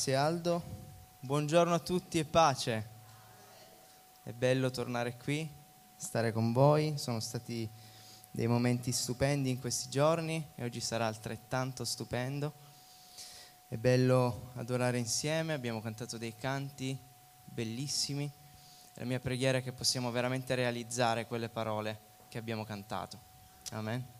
Grazie 0.00 0.16
Aldo. 0.16 0.62
Buongiorno 1.20 1.74
a 1.74 1.78
tutti 1.78 2.18
e 2.18 2.24
pace. 2.24 2.88
È 4.22 4.32
bello 4.32 4.70
tornare 4.70 5.18
qui, 5.18 5.46
stare 5.94 6.32
con 6.32 6.54
voi. 6.54 6.96
Sono 6.96 7.20
stati 7.20 7.70
dei 8.30 8.46
momenti 8.46 8.92
stupendi 8.92 9.50
in 9.50 9.60
questi 9.60 9.90
giorni 9.90 10.52
e 10.54 10.64
oggi 10.64 10.80
sarà 10.80 11.06
altrettanto 11.06 11.84
stupendo. 11.84 12.54
È 13.68 13.76
bello 13.76 14.52
adorare 14.54 14.96
insieme, 14.96 15.52
abbiamo 15.52 15.82
cantato 15.82 16.16
dei 16.16 16.34
canti 16.34 16.98
bellissimi. 17.44 18.32
La 18.94 19.04
mia 19.04 19.20
preghiera 19.20 19.58
è 19.58 19.62
che 19.62 19.72
possiamo 19.72 20.10
veramente 20.10 20.54
realizzare 20.54 21.26
quelle 21.26 21.50
parole 21.50 22.00
che 22.30 22.38
abbiamo 22.38 22.64
cantato. 22.64 23.20
Amen. 23.72 24.19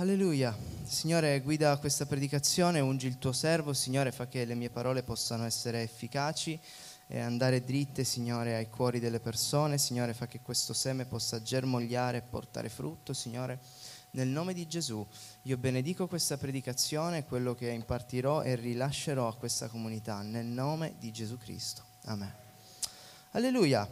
Alleluia. 0.00 0.56
Signore, 0.82 1.42
guida 1.42 1.76
questa 1.76 2.06
predicazione, 2.06 2.80
ungi 2.80 3.06
il 3.06 3.18
tuo 3.18 3.32
servo, 3.32 3.74
Signore, 3.74 4.12
fa 4.12 4.28
che 4.28 4.46
le 4.46 4.54
mie 4.54 4.70
parole 4.70 5.02
possano 5.02 5.44
essere 5.44 5.82
efficaci 5.82 6.58
e 7.06 7.20
andare 7.20 7.62
dritte, 7.62 8.02
Signore, 8.02 8.56
ai 8.56 8.70
cuori 8.70 8.98
delle 8.98 9.20
persone. 9.20 9.76
Signore, 9.76 10.14
fa 10.14 10.26
che 10.26 10.40
questo 10.40 10.72
seme 10.72 11.04
possa 11.04 11.42
germogliare 11.42 12.16
e 12.16 12.22
portare 12.22 12.70
frutto, 12.70 13.12
Signore. 13.12 13.58
Nel 14.12 14.28
nome 14.28 14.54
di 14.54 14.66
Gesù, 14.66 15.06
io 15.42 15.58
benedico 15.58 16.06
questa 16.06 16.38
predicazione, 16.38 17.26
quello 17.26 17.54
che 17.54 17.68
impartirò 17.68 18.40
e 18.40 18.54
rilascerò 18.54 19.28
a 19.28 19.36
questa 19.36 19.68
comunità, 19.68 20.22
nel 20.22 20.46
nome 20.46 20.94
di 20.98 21.12
Gesù 21.12 21.36
Cristo. 21.36 21.82
Amen. 22.04 22.32
Alleluia. 23.32 23.86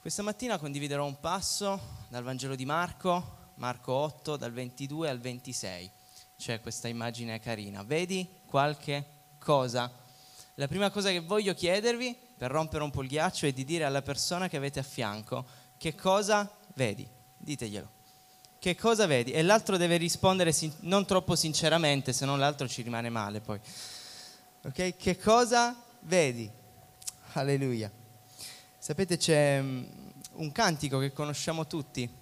Questa 0.00 0.22
mattina 0.22 0.56
condividerò 0.58 1.04
un 1.04 1.18
passo 1.18 1.80
dal 2.06 2.22
Vangelo 2.22 2.54
di 2.54 2.64
Marco, 2.64 3.40
Marco 3.62 3.92
8 3.92 4.36
dal 4.36 4.50
22 4.50 5.08
al 5.08 5.20
26. 5.20 5.88
C'è 6.36 6.60
questa 6.60 6.88
immagine 6.88 7.38
carina. 7.38 7.84
Vedi 7.84 8.28
qualche 8.44 9.06
cosa? 9.38 9.88
La 10.54 10.66
prima 10.66 10.90
cosa 10.90 11.10
che 11.10 11.20
voglio 11.20 11.54
chiedervi 11.54 12.16
per 12.36 12.50
rompere 12.50 12.82
un 12.82 12.90
po' 12.90 13.02
il 13.02 13.08
ghiaccio 13.08 13.46
è 13.46 13.52
di 13.52 13.64
dire 13.64 13.84
alla 13.84 14.02
persona 14.02 14.48
che 14.48 14.56
avete 14.56 14.80
a 14.80 14.82
fianco 14.82 15.46
che 15.76 15.94
cosa 15.94 16.52
vedi. 16.74 17.08
Diteglielo. 17.36 17.88
Che 18.58 18.74
cosa 18.74 19.06
vedi? 19.06 19.30
E 19.30 19.42
l'altro 19.42 19.76
deve 19.76 19.96
rispondere 19.96 20.50
sin- 20.50 20.74
non 20.80 21.06
troppo 21.06 21.36
sinceramente, 21.36 22.12
se 22.12 22.24
no 22.24 22.36
l'altro 22.36 22.66
ci 22.66 22.82
rimane 22.82 23.10
male 23.10 23.40
poi. 23.40 23.60
Ok? 24.64 24.96
Che 24.96 25.18
cosa 25.18 25.80
vedi? 26.00 26.50
Alleluia. 27.34 27.88
Sapete 28.76 29.16
c'è 29.16 29.60
um, 29.60 29.86
un 30.32 30.50
cantico 30.50 30.98
che 30.98 31.12
conosciamo 31.12 31.68
tutti 31.68 32.21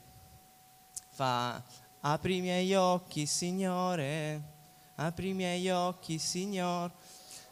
fa 1.20 1.62
apri 2.00 2.36
i 2.36 2.40
miei 2.40 2.72
occhi 2.72 3.26
Signore, 3.26 4.42
apri 4.94 5.28
i 5.28 5.34
miei 5.34 5.68
occhi 5.68 6.18
Signore. 6.18 6.94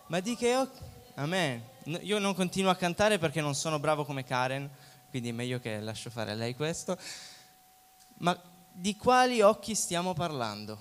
Ma 0.07 0.21
di 0.21 0.35
che 0.37 0.57
occhi? 0.57 0.83
Amen. 1.17 1.63
Io 2.01 2.19
non 2.19 2.35
continuo 2.35 2.71
a 2.71 2.77
cantare 2.77 3.19
perché 3.19 3.43
non 3.43 3.55
sono 3.55 3.79
bravo 3.79 4.07
come 4.07 4.25
Karen, 4.25 4.71
quindi 5.11 5.29
è 5.29 5.33
meglio 5.33 5.61
che 5.61 5.81
lascio 5.81 6.09
fare 6.09 6.31
a 6.31 6.35
lei 6.35 6.55
questo. 6.55 6.97
Ma 8.21 8.41
di 8.73 8.97
quali 8.97 9.43
occhi 9.43 9.75
stiamo 9.75 10.15
parlando? 10.15 10.79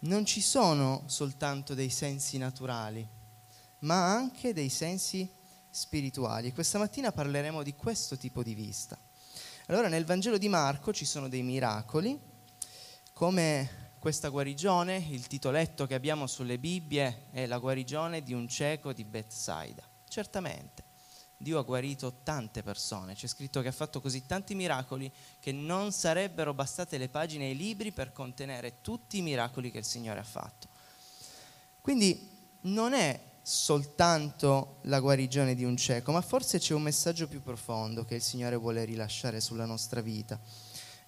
Non 0.00 0.24
ci 0.24 0.40
sono 0.40 1.04
soltanto 1.06 1.74
dei 1.74 1.90
sensi 1.90 2.38
naturali, 2.38 3.06
ma 3.80 4.12
anche 4.12 4.52
dei 4.52 4.68
sensi 4.68 5.30
spirituali. 5.70 6.52
Questa 6.52 6.78
mattina 6.78 7.12
parleremo 7.12 7.62
di 7.62 7.76
questo 7.76 8.16
tipo 8.16 8.42
di 8.42 8.54
vista. 8.54 8.98
Allora 9.66 9.86
nel 9.86 10.04
Vangelo 10.04 10.38
di 10.38 10.48
Marco 10.48 10.92
ci 10.92 11.04
sono 11.04 11.28
dei 11.28 11.44
miracoli, 11.44 12.18
come 13.12 13.90
questa 14.00 14.28
guarigione, 14.28 14.96
il 14.96 15.28
titoletto 15.28 15.86
che 15.86 15.94
abbiamo 15.94 16.26
sulle 16.26 16.58
Bibbie 16.58 17.26
è 17.30 17.46
la 17.46 17.58
guarigione 17.58 18.24
di 18.24 18.32
un 18.32 18.48
cieco 18.48 18.92
di 18.92 19.04
Bethsaida. 19.04 19.88
Certamente, 20.08 20.82
Dio 21.36 21.60
ha 21.60 21.62
guarito 21.62 22.22
tante 22.24 22.64
persone, 22.64 23.14
c'è 23.14 23.28
scritto 23.28 23.62
che 23.62 23.68
ha 23.68 23.72
fatto 23.72 24.00
così 24.00 24.26
tanti 24.26 24.56
miracoli 24.56 25.10
che 25.38 25.52
non 25.52 25.92
sarebbero 25.92 26.52
bastate 26.52 26.98
le 26.98 27.08
pagine 27.08 27.46
e 27.46 27.50
i 27.52 27.56
libri 27.56 27.92
per 27.92 28.10
contenere 28.10 28.80
tutti 28.80 29.18
i 29.18 29.22
miracoli 29.22 29.70
che 29.70 29.78
il 29.78 29.84
Signore 29.84 30.18
ha 30.18 30.24
fatto. 30.24 30.66
Quindi 31.80 32.30
non 32.62 32.94
è 32.94 33.30
soltanto 33.42 34.78
la 34.82 35.00
guarigione 35.00 35.56
di 35.56 35.64
un 35.64 35.76
cieco, 35.76 36.12
ma 36.12 36.20
forse 36.20 36.60
c'è 36.60 36.74
un 36.74 36.82
messaggio 36.82 37.26
più 37.26 37.42
profondo 37.42 38.04
che 38.04 38.14
il 38.14 38.22
Signore 38.22 38.54
vuole 38.56 38.84
rilasciare 38.84 39.40
sulla 39.40 39.66
nostra 39.66 40.00
vita. 40.00 40.38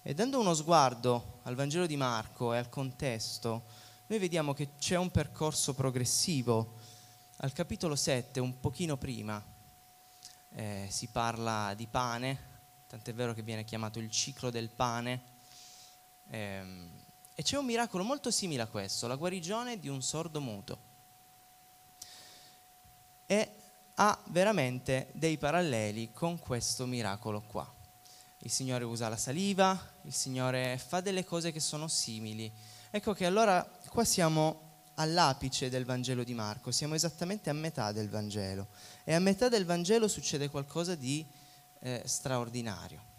E 0.01 0.13
dando 0.13 0.39
uno 0.39 0.53
sguardo 0.53 1.39
al 1.43 1.55
Vangelo 1.55 1.87
di 1.87 1.95
Marco 1.95 2.53
e 2.53 2.57
al 2.57 2.69
contesto, 2.69 3.63
noi 4.07 4.19
vediamo 4.19 4.53
che 4.53 4.71
c'è 4.77 4.97
un 4.97 5.09
percorso 5.09 5.73
progressivo. 5.73 6.75
Al 7.37 7.53
capitolo 7.53 7.95
7, 7.95 8.39
un 8.39 8.59
pochino 8.59 8.97
prima, 8.97 9.43
eh, 10.49 10.87
si 10.89 11.07
parla 11.07 11.73
di 11.75 11.87
pane, 11.87 12.39
tant'è 12.87 13.13
vero 13.13 13.33
che 13.33 13.41
viene 13.41 13.63
chiamato 13.63 13.99
il 13.99 14.11
ciclo 14.11 14.49
del 14.49 14.69
pane. 14.69 15.21
Ehm, 16.29 16.91
e 17.33 17.43
c'è 17.43 17.57
un 17.57 17.65
miracolo 17.65 18.03
molto 18.03 18.29
simile 18.29 18.61
a 18.61 18.67
questo, 18.67 19.07
la 19.07 19.15
guarigione 19.15 19.79
di 19.79 19.87
un 19.87 20.01
sordo 20.01 20.39
muto 20.39 20.93
e 23.25 23.51
ha 23.95 24.19
veramente 24.27 25.09
dei 25.13 25.37
paralleli 25.37 26.11
con 26.11 26.37
questo 26.39 26.85
miracolo 26.85 27.41
qua. 27.41 27.71
Il 28.39 28.51
Signore 28.51 28.83
usa 28.83 29.09
la 29.09 29.17
saliva, 29.17 29.79
il 30.03 30.13
Signore 30.13 30.77
fa 30.77 31.01
delle 31.01 31.23
cose 31.23 31.51
che 31.51 31.59
sono 31.59 31.87
simili. 31.87 32.51
Ecco 32.91 33.13
che 33.13 33.25
allora 33.25 33.67
qua 33.87 34.03
siamo 34.03 34.61
all'apice 34.95 35.69
del 35.69 35.85
Vangelo 35.85 36.23
di 36.23 36.33
Marco, 36.33 36.71
siamo 36.71 36.95
esattamente 36.95 37.49
a 37.49 37.53
metà 37.53 37.91
del 37.91 38.09
Vangelo 38.09 38.67
e 39.03 39.13
a 39.13 39.19
metà 39.19 39.49
del 39.49 39.65
Vangelo 39.65 40.07
succede 40.07 40.49
qualcosa 40.49 40.95
di 40.95 41.25
eh, 41.79 42.01
straordinario. 42.05 43.13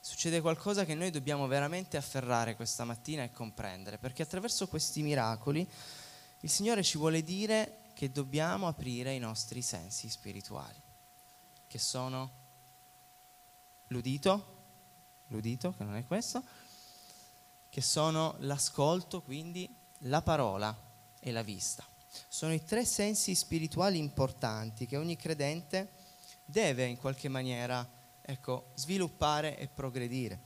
Succede 0.00 0.40
qualcosa 0.40 0.84
che 0.84 0.94
noi 0.94 1.10
dobbiamo 1.10 1.46
veramente 1.46 1.96
afferrare 1.96 2.56
questa 2.56 2.84
mattina 2.84 3.22
e 3.22 3.30
comprendere, 3.30 3.98
perché 3.98 4.22
attraverso 4.22 4.66
questi 4.66 5.02
miracoli 5.02 5.68
il 6.40 6.50
Signore 6.50 6.82
ci 6.82 6.98
vuole 6.98 7.22
dire 7.22 7.77
che 7.98 8.12
dobbiamo 8.12 8.68
aprire 8.68 9.12
i 9.12 9.18
nostri 9.18 9.60
sensi 9.60 10.08
spirituali, 10.08 10.80
che 11.66 11.78
sono 11.80 12.30
l'udito, 13.88 15.24
l'udito 15.26 15.74
che 15.76 15.82
non 15.82 15.96
è 15.96 16.06
questo, 16.06 16.40
che 17.68 17.80
sono 17.80 18.36
l'ascolto, 18.38 19.20
quindi 19.20 19.68
la 20.02 20.22
parola 20.22 20.72
e 21.18 21.32
la 21.32 21.42
vista. 21.42 21.84
Sono 22.28 22.52
i 22.52 22.62
tre 22.62 22.84
sensi 22.84 23.34
spirituali 23.34 23.98
importanti 23.98 24.86
che 24.86 24.96
ogni 24.96 25.16
credente 25.16 25.90
deve 26.44 26.84
in 26.84 26.98
qualche 26.98 27.28
maniera 27.28 27.84
ecco, 28.22 28.70
sviluppare 28.74 29.58
e 29.58 29.66
progredire. 29.66 30.40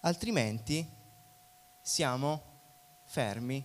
Altrimenti 0.00 0.90
siamo 1.78 2.42
fermi 3.04 3.62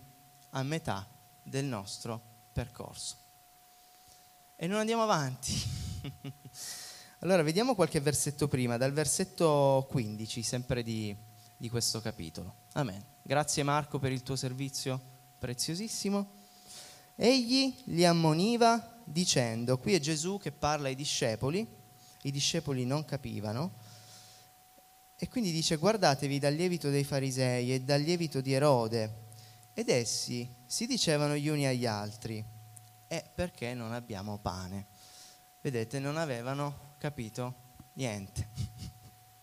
a 0.50 0.62
metà 0.62 1.08
del 1.42 1.64
nostro 1.64 2.36
percorso. 2.58 3.14
E 4.56 4.66
non 4.66 4.80
andiamo 4.80 5.04
avanti. 5.04 5.54
allora, 7.20 7.44
vediamo 7.44 7.76
qualche 7.76 8.00
versetto 8.00 8.48
prima, 8.48 8.76
dal 8.76 8.92
versetto 8.92 9.86
15, 9.88 10.42
sempre 10.42 10.82
di, 10.82 11.16
di 11.56 11.68
questo 11.68 12.00
capitolo. 12.00 12.54
Amen. 12.72 13.00
Grazie 13.22 13.62
Marco 13.62 14.00
per 14.00 14.10
il 14.10 14.24
tuo 14.24 14.34
servizio 14.34 15.00
preziosissimo. 15.38 16.32
Egli 17.14 17.72
li 17.84 18.04
ammoniva 18.04 19.02
dicendo, 19.04 19.78
qui 19.78 19.94
è 19.94 20.00
Gesù 20.00 20.38
che 20.38 20.50
parla 20.50 20.88
ai 20.88 20.96
discepoli, 20.96 21.64
i 22.22 22.32
discepoli 22.32 22.84
non 22.84 23.04
capivano, 23.04 23.74
e 25.16 25.28
quindi 25.28 25.52
dice 25.52 25.76
guardatevi 25.76 26.40
dal 26.40 26.54
lievito 26.54 26.90
dei 26.90 27.04
farisei 27.04 27.74
e 27.74 27.82
dal 27.82 28.00
lievito 28.00 28.40
di 28.40 28.52
Erode, 28.52 29.26
ed 29.74 29.88
essi 29.90 30.57
si 30.68 30.86
dicevano 30.86 31.34
gli 31.34 31.48
uni 31.48 31.66
agli 31.66 31.86
altri, 31.86 32.44
è 33.06 33.24
perché 33.34 33.72
non 33.72 33.94
abbiamo 33.94 34.36
pane. 34.36 34.86
Vedete, 35.62 35.98
non 35.98 36.18
avevano 36.18 36.94
capito 36.98 37.54
niente. 37.94 38.50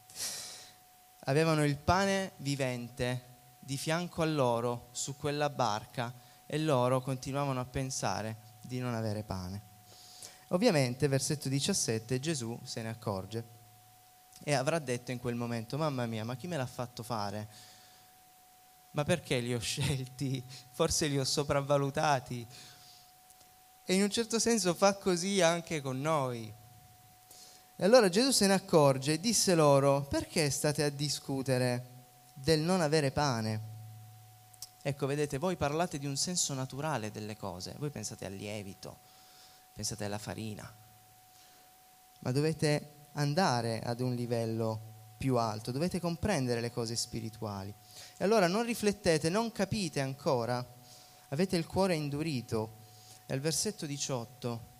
avevano 1.25 1.65
il 1.65 1.77
pane 1.77 2.33
vivente 2.37 3.55
di 3.57 3.75
fianco 3.75 4.21
a 4.21 4.25
loro 4.25 4.89
su 4.91 5.17
quella 5.17 5.49
barca 5.49 6.13
e 6.45 6.59
loro 6.59 7.01
continuavano 7.01 7.59
a 7.59 7.65
pensare 7.65 8.37
di 8.61 8.77
non 8.77 8.93
avere 8.93 9.23
pane. 9.23 9.63
Ovviamente, 10.49 11.07
versetto 11.07 11.49
17, 11.49 12.19
Gesù 12.19 12.55
se 12.63 12.83
ne 12.83 12.89
accorge 12.89 13.47
e 14.43 14.53
avrà 14.53 14.77
detto 14.77 15.09
in 15.09 15.17
quel 15.17 15.33
momento, 15.33 15.75
mamma 15.75 16.05
mia, 16.05 16.23
ma 16.23 16.35
chi 16.35 16.45
me 16.45 16.55
l'ha 16.55 16.67
fatto 16.67 17.01
fare? 17.01 17.49
Ma 18.95 19.03
perché 19.03 19.39
li 19.39 19.53
ho 19.53 19.59
scelti? 19.59 20.43
Forse 20.71 21.07
li 21.07 21.19
ho 21.19 21.25
sopravvalutati. 21.25 22.47
E 23.83 23.93
in 23.93 24.01
un 24.01 24.09
certo 24.09 24.39
senso 24.39 24.73
fa 24.73 24.95
così 24.95 25.41
anche 25.41 25.81
con 25.81 25.99
noi. 25.99 26.51
E 27.75 27.83
allora 27.83 28.07
Gesù 28.07 28.31
se 28.31 28.47
ne 28.47 28.53
accorge 28.53 29.13
e 29.13 29.19
disse 29.19 29.53
loro, 29.53 30.03
perché 30.03 30.49
state 30.49 30.81
a 30.81 30.89
discutere 30.89 32.05
del 32.33 32.61
non 32.61 32.79
avere 32.79 33.11
pane? 33.11 33.73
Ecco, 34.81 35.07
vedete, 35.07 35.39
voi 35.39 35.57
parlate 35.57 35.97
di 35.99 36.05
un 36.05 36.15
senso 36.15 36.53
naturale 36.53 37.11
delle 37.11 37.35
cose, 37.35 37.75
voi 37.77 37.89
pensate 37.89 38.25
al 38.25 38.33
lievito, 38.33 38.99
pensate 39.73 40.05
alla 40.05 40.19
farina, 40.19 40.73
ma 42.19 42.31
dovete 42.31 43.07
andare 43.13 43.81
ad 43.81 43.99
un 43.99 44.13
livello 44.13 44.93
più 45.17 45.35
alto, 45.37 45.71
dovete 45.71 45.99
comprendere 45.99 46.61
le 46.61 46.71
cose 46.71 46.95
spirituali. 46.95 47.73
E 48.17 48.23
allora 48.23 48.47
non 48.47 48.63
riflettete, 48.63 49.29
non 49.29 49.51
capite 49.51 49.99
ancora, 49.99 50.65
avete 51.29 51.57
il 51.57 51.65
cuore 51.65 51.95
indurito. 51.95 52.83
E 53.25 53.33
al 53.33 53.41
versetto 53.41 53.85
18, 53.85 54.73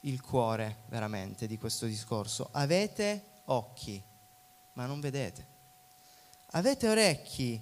il 0.00 0.20
cuore 0.20 0.82
veramente 0.86 1.46
di 1.48 1.58
questo 1.58 1.86
discorso, 1.86 2.48
avete 2.52 3.40
occhi, 3.46 4.00
ma 4.74 4.86
non 4.86 5.00
vedete. 5.00 5.46
Avete 6.52 6.88
orecchi 6.88 7.60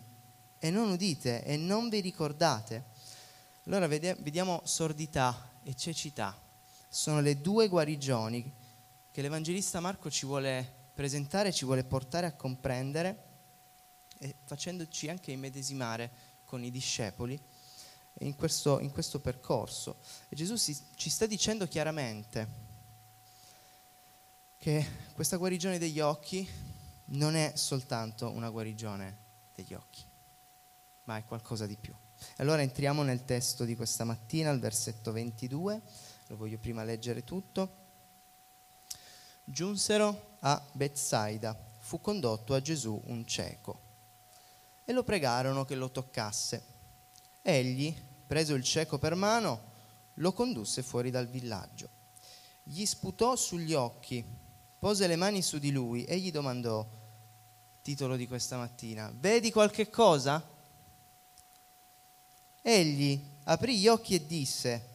e 0.58 0.70
non 0.70 0.90
udite 0.90 1.42
e 1.44 1.56
non 1.56 1.88
vi 1.88 2.00
ricordate. 2.00 2.84
Allora 3.64 3.86
vediamo 3.86 4.60
sordità 4.64 5.52
e 5.62 5.74
cecità. 5.74 6.38
Sono 6.88 7.20
le 7.20 7.40
due 7.40 7.68
guarigioni 7.68 8.52
che 9.10 9.22
l'Evangelista 9.22 9.80
Marco 9.80 10.10
ci 10.10 10.26
vuole 10.26 10.90
presentare, 10.92 11.52
ci 11.52 11.64
vuole 11.64 11.84
portare 11.84 12.26
a 12.26 12.34
comprendere 12.34 13.28
e 14.22 14.34
facendoci 14.44 15.08
anche 15.08 15.32
immedesimare 15.32 16.10
con 16.44 16.62
i 16.62 16.70
discepoli 16.70 17.40
in 18.20 18.36
questo, 18.36 18.78
in 18.80 18.90
questo 18.90 19.18
percorso. 19.18 19.96
E 20.28 20.36
Gesù 20.36 20.56
si, 20.56 20.76
ci 20.94 21.08
sta 21.08 21.24
dicendo 21.24 21.66
chiaramente 21.66 22.68
che 24.58 24.86
questa 25.14 25.38
guarigione 25.38 25.78
degli 25.78 26.00
occhi 26.00 26.46
non 27.12 27.34
è 27.34 27.52
soltanto 27.54 28.30
una 28.30 28.50
guarigione 28.50 29.16
degli 29.54 29.72
occhi 29.72 30.04
ma 31.04 31.16
è 31.16 31.24
qualcosa 31.24 31.66
di 31.66 31.76
più. 31.76 31.92
Allora 32.36 32.62
entriamo 32.62 33.02
nel 33.02 33.24
testo 33.24 33.64
di 33.64 33.74
questa 33.74 34.04
mattina, 34.04 34.50
al 34.50 34.60
versetto 34.60 35.10
22, 35.10 35.82
lo 36.28 36.36
voglio 36.36 36.58
prima 36.58 36.84
leggere 36.84 37.24
tutto. 37.24 37.78
Giunsero 39.42 40.36
a 40.40 40.62
Bethsaida, 40.72 41.58
fu 41.78 42.00
condotto 42.00 42.54
a 42.54 42.60
Gesù 42.60 43.00
un 43.06 43.26
cieco 43.26 43.88
e 44.90 44.92
lo 44.92 45.04
pregarono 45.04 45.64
che 45.64 45.76
lo 45.76 45.92
toccasse. 45.92 46.64
Egli, 47.42 47.94
preso 48.26 48.54
il 48.54 48.64
cieco 48.64 48.98
per 48.98 49.14
mano, 49.14 49.68
lo 50.14 50.32
condusse 50.32 50.82
fuori 50.82 51.12
dal 51.12 51.28
villaggio. 51.28 51.88
Gli 52.64 52.84
sputò 52.84 53.36
sugli 53.36 53.72
occhi, 53.72 54.24
pose 54.80 55.06
le 55.06 55.14
mani 55.14 55.42
su 55.42 55.58
di 55.58 55.70
lui 55.70 56.02
e 56.04 56.18
gli 56.18 56.32
domandò, 56.32 56.84
titolo 57.82 58.16
di 58.16 58.26
questa 58.26 58.56
mattina, 58.56 59.12
vedi 59.14 59.52
qualche 59.52 59.88
cosa? 59.90 60.44
Egli 62.60 63.22
aprì 63.44 63.78
gli 63.78 63.86
occhi 63.86 64.16
e 64.16 64.26
disse, 64.26 64.88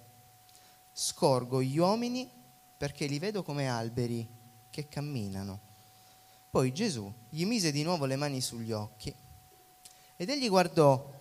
scorgo 0.91 1.63
gli 1.63 1.77
uomini 1.77 2.29
perché 2.75 3.05
li 3.05 3.17
vedo 3.17 3.43
come 3.43 3.69
alberi 3.69 4.27
che 4.69 4.89
camminano. 4.89 5.61
Poi 6.49 6.73
Gesù 6.73 7.11
gli 7.29 7.45
mise 7.45 7.71
di 7.71 7.83
nuovo 7.83 8.03
le 8.03 8.17
mani 8.17 8.41
sugli 8.41 8.73
occhi 8.73 9.23
ed 10.15 10.29
egli 10.29 10.47
guardò 10.47 11.11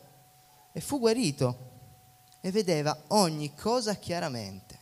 e 0.72 0.80
fu 0.80 0.98
guarito 0.98 1.72
e 2.40 2.50
vedeva 2.50 3.04
ogni 3.08 3.54
cosa 3.54 3.96
chiaramente. 3.96 4.78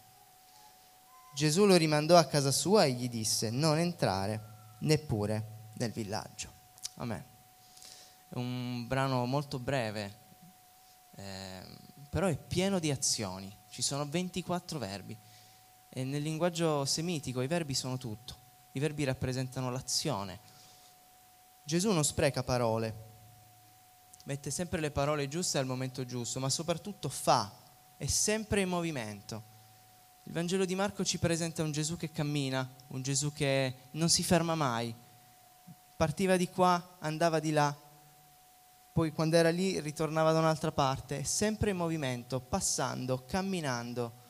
Gesù 1.35 1.64
lo 1.64 1.76
rimandò 1.76 2.17
a 2.17 2.25
casa 2.25 2.50
sua 2.50 2.85
e 2.85 2.93
gli 2.93 3.09
disse 3.09 3.50
non 3.50 3.79
entrare 3.79 4.41
neppure 4.81 5.70
nel 5.75 5.93
villaggio. 5.93 6.50
Amen. 6.97 7.25
È 8.29 8.37
un 8.37 8.87
brano 8.87 9.25
molto 9.26 9.59
breve, 9.59 10.19
eh, 11.17 11.62
però 12.08 12.26
è 12.26 12.37
pieno 12.37 12.79
di 12.79 12.91
azioni, 12.91 13.55
ci 13.69 13.82
sono 13.82 14.06
24 14.06 14.79
verbi 14.79 15.17
e 15.88 16.05
nel 16.05 16.23
linguaggio 16.23 16.85
semitico 16.85 17.43
i 17.43 17.47
verbi 17.47 17.75
sono 17.75 17.99
tutto, 17.99 18.37
i 18.73 18.81
verbi 18.81 19.05
rappresentano 19.05 19.70
l'azione. 19.70 20.41
Gesù 21.62 21.91
non 21.93 22.05
spreca 22.05 22.43
parole, 22.43 23.12
mette 24.24 24.50
sempre 24.50 24.80
le 24.80 24.90
parole 24.90 25.28
giuste 25.28 25.58
al 25.58 25.66
momento 25.66 26.04
giusto, 26.04 26.40
ma 26.40 26.48
soprattutto 26.48 27.08
fa, 27.08 27.52
è 27.96 28.06
sempre 28.06 28.60
in 28.60 28.69
movimento. 28.69 29.50
Il 30.24 30.32
Vangelo 30.32 30.64
di 30.64 30.74
Marco 30.74 31.04
ci 31.04 31.19
presenta 31.19 31.62
un 31.62 31.72
Gesù 31.72 31.96
che 31.96 32.10
cammina, 32.10 32.69
un 32.88 33.02
Gesù 33.02 33.32
che 33.32 33.74
non 33.92 34.08
si 34.08 34.22
ferma 34.22 34.54
mai, 34.54 34.94
partiva 35.96 36.36
di 36.36 36.48
qua, 36.48 36.96
andava 37.00 37.40
di 37.40 37.50
là, 37.50 37.76
poi 38.92 39.10
quando 39.10 39.36
era 39.36 39.50
lì 39.50 39.80
ritornava 39.80 40.32
da 40.32 40.38
un'altra 40.38 40.70
parte, 40.70 41.24
sempre 41.24 41.70
in 41.70 41.76
movimento, 41.76 42.40
passando, 42.40 43.24
camminando. 43.24 44.20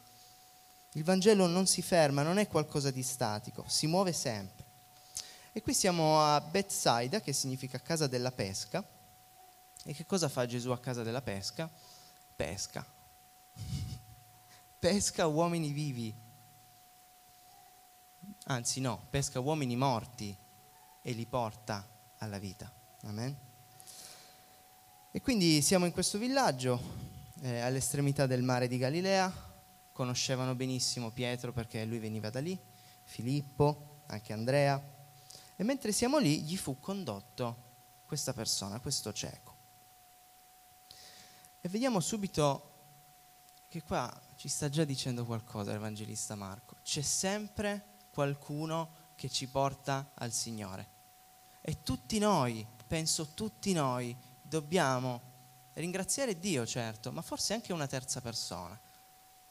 Il 0.93 1.03
Vangelo 1.03 1.47
non 1.47 1.67
si 1.67 1.83
ferma, 1.83 2.23
non 2.23 2.39
è 2.39 2.47
qualcosa 2.47 2.91
di 2.91 3.03
statico, 3.03 3.65
si 3.67 3.87
muove 3.87 4.13
sempre. 4.13 4.65
E 5.53 5.61
qui 5.63 5.75
siamo 5.75 6.23
a 6.23 6.41
Bethsaida, 6.41 7.21
che 7.21 7.33
significa 7.33 7.81
casa 7.81 8.07
della 8.07 8.31
pesca. 8.31 8.87
E 9.85 9.93
che 9.95 10.07
cosa 10.07 10.29
fa 10.29 10.47
Gesù 10.47 10.71
a 10.71 10.79
casa 10.79 11.03
della 11.03 11.23
pesca? 11.23 11.71
Pesca. 12.37 12.87
pesca 14.79 15.27
uomini 15.27 15.71
vivi. 15.71 16.15
Anzi 18.45 18.81
no, 18.81 19.07
pesca 19.11 19.41
uomini 19.41 19.77
morti 19.77 20.37
e 21.03 21.13
li 21.13 21.27
porta 21.27 21.87
alla 22.19 22.39
vita. 22.39 22.73
Amen. 23.03 23.37
E 25.11 25.21
quindi 25.21 25.61
siamo 25.63 25.85
in 25.85 25.93
questo 25.93 26.17
villaggio, 26.17 26.81
eh, 27.43 27.59
all'estremità 27.61 28.27
del 28.27 28.43
mare 28.43 28.69
di 28.69 28.79
Galilea, 28.79 29.51
conoscevano 29.93 30.55
benissimo 30.55 31.11
Pietro 31.11 31.53
perché 31.53 31.85
lui 31.85 31.99
veniva 31.99 32.31
da 32.31 32.41
lì, 32.41 32.59
Filippo, 33.05 34.03
anche 34.07 34.33
Andrea, 34.33 34.81
e 35.55 35.65
mentre 35.65 35.93
siamo 35.93 36.19
lì 36.19 36.43
gli 36.43 36.57
fu 36.57 36.79
condotto 36.81 37.71
questa 38.07 38.33
persona, 38.33 38.81
questo 38.81 39.13
cieco. 39.13 39.52
E 41.65 41.69
vediamo 41.69 42.01
subito 42.01 42.71
che 43.69 43.85
qua 43.85 44.13
ci 44.35 44.49
sta 44.49 44.69
già 44.69 44.83
dicendo 44.83 45.25
qualcosa 45.25 45.71
l'Evangelista 45.71 46.35
Marco. 46.35 46.75
C'è 46.83 47.03
sempre 47.03 48.01
qualcuno 48.11 49.11
che 49.15 49.29
ci 49.29 49.47
porta 49.47 50.11
al 50.15 50.33
Signore. 50.33 50.89
E 51.61 51.85
tutti 51.85 52.19
noi, 52.19 52.67
penso 52.85 53.29
tutti 53.29 53.73
noi, 53.73 54.15
dobbiamo 54.43 55.21
ringraziare 55.75 56.37
Dio, 56.37 56.67
certo, 56.67 57.13
ma 57.13 57.23
forse 57.23 57.55
anche 57.55 57.73
una 57.73 57.87
terza 57.87 58.21
persona 58.21 58.77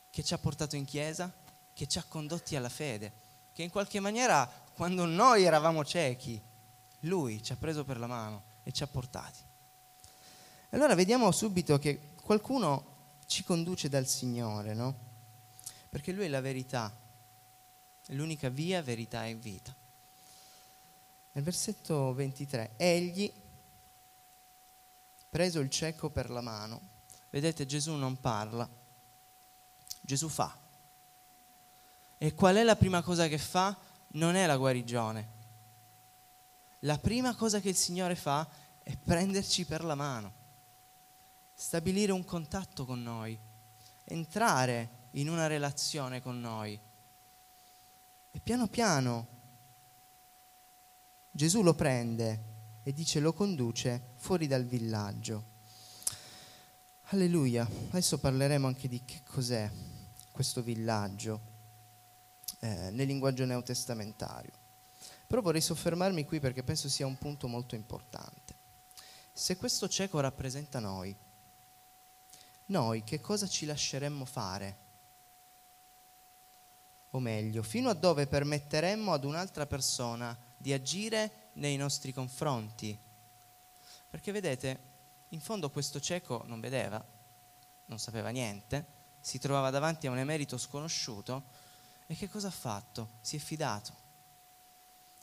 che 0.09 0.21
ci 0.21 0.33
ha 0.33 0.37
portato 0.37 0.75
in 0.75 0.83
chiesa, 0.83 1.33
che 1.71 1.87
ci 1.87 1.97
ha 1.97 2.03
condotti 2.03 2.57
alla 2.57 2.67
fede, 2.67 3.13
che 3.53 3.63
in 3.63 3.69
qualche 3.69 4.01
maniera 4.01 4.45
quando 4.73 5.05
noi 5.05 5.45
eravamo 5.45 5.85
ciechi, 5.85 6.43
lui 7.05 7.41
ci 7.41 7.53
ha 7.53 7.55
preso 7.55 7.85
per 7.85 7.97
la 7.97 8.07
mano 8.07 8.43
e 8.63 8.73
ci 8.73 8.83
ha 8.83 8.87
portati. 8.87 9.49
Allora 10.73 10.95
vediamo 10.95 11.31
subito 11.31 11.77
che 11.79 12.13
qualcuno 12.21 13.19
ci 13.25 13.43
conduce 13.43 13.89
dal 13.89 14.07
Signore, 14.07 14.73
no? 14.73 14.95
Perché 15.89 16.13
lui 16.13 16.25
è 16.25 16.29
la 16.29 16.39
verità, 16.39 16.95
è 18.05 18.13
l'unica 18.13 18.47
via, 18.49 18.81
verità 18.81 19.25
e 19.25 19.35
vita. 19.35 19.75
Nel 21.33 21.43
versetto 21.43 22.13
23, 22.13 22.71
egli 22.77 23.31
preso 25.29 25.59
il 25.59 25.69
cieco 25.69 26.09
per 26.09 26.29
la 26.29 26.41
mano. 26.41 26.81
Vedete, 27.29 27.65
Gesù 27.65 27.93
non 27.93 28.19
parla, 28.19 28.67
Gesù 29.99 30.29
fa. 30.29 30.57
E 32.17 32.33
qual 32.33 32.55
è 32.55 32.63
la 32.63 32.75
prima 32.75 33.01
cosa 33.01 33.27
che 33.27 33.37
fa? 33.37 33.77
Non 34.13 34.35
è 34.35 34.45
la 34.45 34.57
guarigione. 34.57 35.39
La 36.79 36.97
prima 36.97 37.35
cosa 37.35 37.59
che 37.59 37.69
il 37.69 37.75
Signore 37.75 38.15
fa 38.15 38.47
è 38.83 38.95
prenderci 38.95 39.65
per 39.65 39.83
la 39.83 39.95
mano, 39.95 40.40
stabilire 41.61 42.11
un 42.11 42.25
contatto 42.25 42.85
con 42.85 43.03
noi, 43.03 43.39
entrare 44.05 45.09
in 45.11 45.29
una 45.29 45.45
relazione 45.45 46.19
con 46.19 46.41
noi. 46.41 46.77
E 48.31 48.39
piano 48.39 48.67
piano 48.67 49.27
Gesù 51.29 51.61
lo 51.61 51.75
prende 51.75 52.79
e 52.81 52.91
dice 52.93 53.19
lo 53.19 53.31
conduce 53.33 54.13
fuori 54.15 54.47
dal 54.47 54.65
villaggio. 54.65 55.43
Alleluia, 57.09 57.69
adesso 57.89 58.17
parleremo 58.17 58.65
anche 58.65 58.87
di 58.87 59.05
che 59.05 59.21
cos'è 59.23 59.69
questo 60.31 60.63
villaggio 60.63 61.41
eh, 62.61 62.89
nel 62.89 63.05
linguaggio 63.05 63.45
neotestamentario. 63.45 64.53
Però 65.27 65.41
vorrei 65.41 65.61
soffermarmi 65.61 66.25
qui 66.25 66.39
perché 66.39 66.63
penso 66.63 66.89
sia 66.89 67.05
un 67.05 67.19
punto 67.19 67.47
molto 67.47 67.75
importante. 67.75 68.55
Se 69.31 69.57
questo 69.57 69.87
cieco 69.87 70.19
rappresenta 70.19 70.79
noi, 70.79 71.15
noi 72.71 73.03
che 73.03 73.21
cosa 73.21 73.47
ci 73.47 73.65
lasceremmo 73.65 74.25
fare? 74.25 74.77
O 77.11 77.19
meglio, 77.19 77.61
fino 77.61 77.89
a 77.89 77.93
dove 77.93 78.25
permetteremmo 78.25 79.13
ad 79.13 79.25
un'altra 79.25 79.67
persona 79.67 80.35
di 80.57 80.71
agire 80.73 81.49
nei 81.53 81.75
nostri 81.75 82.13
confronti. 82.13 82.97
Perché 84.09 84.31
vedete, 84.31 84.79
in 85.29 85.41
fondo 85.41 85.69
questo 85.69 85.99
cieco 85.99 86.43
non 86.47 86.59
vedeva, 86.59 87.03
non 87.85 87.99
sapeva 87.99 88.29
niente, 88.29 88.99
si 89.19 89.37
trovava 89.39 89.69
davanti 89.69 90.07
a 90.07 90.11
un 90.11 90.17
emerito 90.17 90.57
sconosciuto 90.57 91.43
e 92.07 92.15
che 92.15 92.29
cosa 92.29 92.47
ha 92.47 92.51
fatto? 92.51 93.09
Si 93.21 93.35
è 93.35 93.39
fidato. 93.39 93.93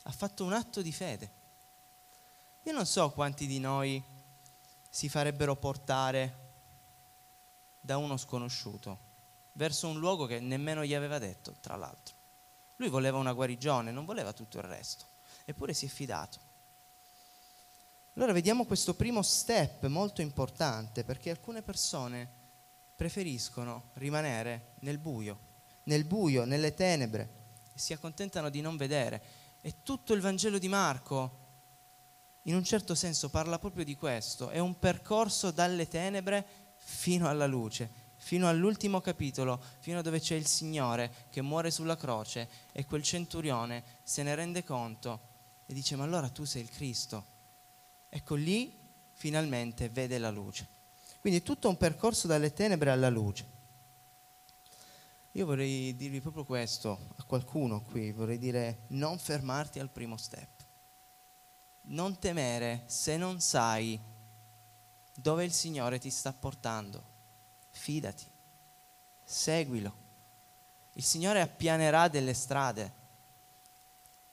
Ha 0.02 0.12
fatto 0.12 0.44
un 0.44 0.52
atto 0.52 0.82
di 0.82 0.92
fede. 0.92 1.30
Io 2.64 2.72
non 2.72 2.86
so 2.86 3.10
quanti 3.10 3.46
di 3.46 3.58
noi 3.58 4.02
si 4.90 5.08
farebbero 5.08 5.56
portare 5.56 6.47
da 7.80 7.96
uno 7.96 8.16
sconosciuto 8.16 9.06
verso 9.52 9.88
un 9.88 9.98
luogo 9.98 10.26
che 10.26 10.40
nemmeno 10.40 10.84
gli 10.84 10.94
aveva 10.94 11.18
detto, 11.18 11.54
tra 11.60 11.76
l'altro. 11.76 12.14
Lui 12.76 12.88
voleva 12.88 13.18
una 13.18 13.32
guarigione, 13.32 13.90
non 13.90 14.04
voleva 14.04 14.32
tutto 14.32 14.58
il 14.58 14.64
resto, 14.64 15.06
eppure 15.44 15.74
si 15.74 15.86
è 15.86 15.88
fidato. 15.88 16.46
Allora 18.14 18.32
vediamo 18.32 18.64
questo 18.64 18.94
primo 18.94 19.22
step 19.22 19.86
molto 19.86 20.22
importante 20.22 21.04
perché 21.04 21.30
alcune 21.30 21.62
persone 21.62 22.28
preferiscono 22.94 23.90
rimanere 23.94 24.74
nel 24.80 24.98
buio, 24.98 25.38
nel 25.84 26.04
buio, 26.04 26.44
nelle 26.44 26.74
tenebre 26.74 27.36
e 27.72 27.78
si 27.78 27.92
accontentano 27.92 28.48
di 28.48 28.60
non 28.60 28.76
vedere. 28.76 29.22
E 29.60 29.82
tutto 29.82 30.14
il 30.14 30.20
Vangelo 30.20 30.58
di 30.58 30.68
Marco, 30.68 31.46
in 32.42 32.54
un 32.54 32.64
certo 32.64 32.94
senso, 32.94 33.28
parla 33.28 33.58
proprio 33.58 33.84
di 33.84 33.96
questo. 33.96 34.50
È 34.50 34.58
un 34.58 34.78
percorso 34.78 35.50
dalle 35.50 35.86
tenebre 35.86 36.46
fino 36.90 37.28
alla 37.28 37.46
luce, 37.46 37.90
fino 38.16 38.48
all'ultimo 38.48 39.02
capitolo, 39.02 39.62
fino 39.80 39.98
a 39.98 40.02
dove 40.02 40.20
c'è 40.20 40.34
il 40.34 40.46
Signore 40.46 41.26
che 41.28 41.42
muore 41.42 41.70
sulla 41.70 41.96
croce 41.96 42.48
e 42.72 42.86
quel 42.86 43.02
centurione 43.02 43.84
se 44.02 44.22
ne 44.22 44.34
rende 44.34 44.64
conto 44.64 45.20
e 45.66 45.74
dice 45.74 45.96
ma 45.96 46.04
allora 46.04 46.30
tu 46.30 46.44
sei 46.44 46.62
il 46.62 46.70
Cristo. 46.70 47.36
Ecco 48.08 48.34
lì 48.34 48.74
finalmente 49.12 49.90
vede 49.90 50.16
la 50.16 50.30
luce. 50.30 50.66
Quindi 51.20 51.40
è 51.40 51.42
tutto 51.42 51.68
un 51.68 51.76
percorso 51.76 52.26
dalle 52.26 52.54
tenebre 52.54 52.90
alla 52.90 53.10
luce. 53.10 53.56
Io 55.32 55.44
vorrei 55.44 55.94
dirvi 55.94 56.20
proprio 56.20 56.44
questo 56.44 57.10
a 57.16 57.24
qualcuno 57.24 57.82
qui, 57.82 58.12
vorrei 58.12 58.38
dire 58.38 58.84
non 58.88 59.18
fermarti 59.18 59.78
al 59.78 59.90
primo 59.90 60.16
step. 60.16 60.48
Non 61.82 62.18
temere 62.18 62.84
se 62.86 63.18
non 63.18 63.40
sai 63.40 64.00
dove 65.20 65.44
il 65.44 65.52
Signore 65.52 65.98
ti 65.98 66.10
sta 66.10 66.32
portando. 66.32 67.16
Fidati, 67.70 68.26
seguilo. 69.24 70.06
Il 70.92 71.04
Signore 71.04 71.40
appianerà 71.40 72.08
delle 72.08 72.34
strade 72.34 72.96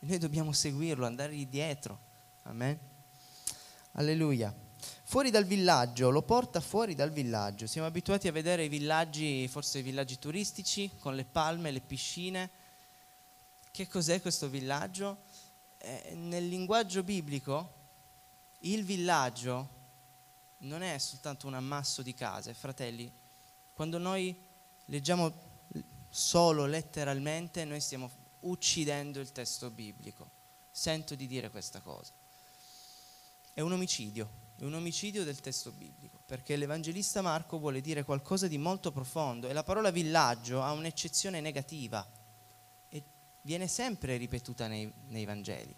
noi 0.05 0.19
dobbiamo 0.19 0.51
seguirlo, 0.51 1.07
andargli 1.07 1.47
dietro. 1.47 1.99
Amen. 2.43 2.77
Alleluia 3.93 4.53
fuori 5.07 5.29
dal 5.29 5.45
villaggio, 5.45 6.09
lo 6.09 6.21
porta 6.21 6.59
fuori 6.59 6.93
dal 6.93 7.11
villaggio. 7.11 7.67
Siamo 7.67 7.87
abituati 7.87 8.27
a 8.27 8.31
vedere 8.31 8.65
i 8.65 8.69
villaggi, 8.69 9.47
forse 9.47 9.79
i 9.79 9.81
villaggi 9.81 10.19
turistici, 10.19 10.91
con 10.99 11.15
le 11.15 11.25
palme, 11.25 11.71
le 11.71 11.81
piscine. 11.81 12.49
Che 13.71 13.87
cos'è 13.87 14.21
questo 14.21 14.47
villaggio? 14.47 15.19
Eh, 15.77 16.13
nel 16.15 16.47
linguaggio 16.47 17.03
biblico 17.03 17.73
il 18.59 18.83
villaggio 18.83 19.74
non 20.59 20.81
è 20.81 20.97
soltanto 20.97 21.47
un 21.47 21.53
ammasso 21.53 22.01
di 22.01 22.13
case, 22.13 22.53
fratelli. 22.53 23.11
Quando 23.73 23.97
noi 23.97 24.35
leggiamo 24.85 25.31
solo 26.09 26.65
letteralmente, 26.65 27.65
noi 27.65 27.81
stiamo 27.81 28.09
uccidendo 28.41 29.19
il 29.19 29.31
testo 29.31 29.69
biblico. 29.69 30.31
Sento 30.71 31.15
di 31.15 31.27
dire 31.27 31.49
questa 31.49 31.79
cosa. 31.81 32.13
È 33.53 33.61
un 33.61 33.71
omicidio 33.71 34.43
è 34.57 34.63
un 34.63 34.73
omicidio 34.73 35.25
del 35.25 35.41
testo 35.41 35.71
biblico, 35.71 36.17
perché 36.25 36.55
l'Evangelista 36.55 37.21
Marco 37.21 37.59
vuole 37.59 37.81
dire 37.81 38.03
qualcosa 38.03 38.47
di 38.47 38.57
molto 38.57 38.91
profondo 38.91 39.49
e 39.49 39.53
la 39.53 39.63
parola 39.63 39.91
villaggio 39.91 40.61
ha 40.61 40.71
un'eccezione 40.71 41.41
negativa 41.41 42.07
e 42.87 43.03
viene 43.41 43.67
sempre 43.67 44.15
ripetuta 44.15 44.67
nei, 44.67 44.91
nei 45.07 45.25
Vangeli. 45.25 45.75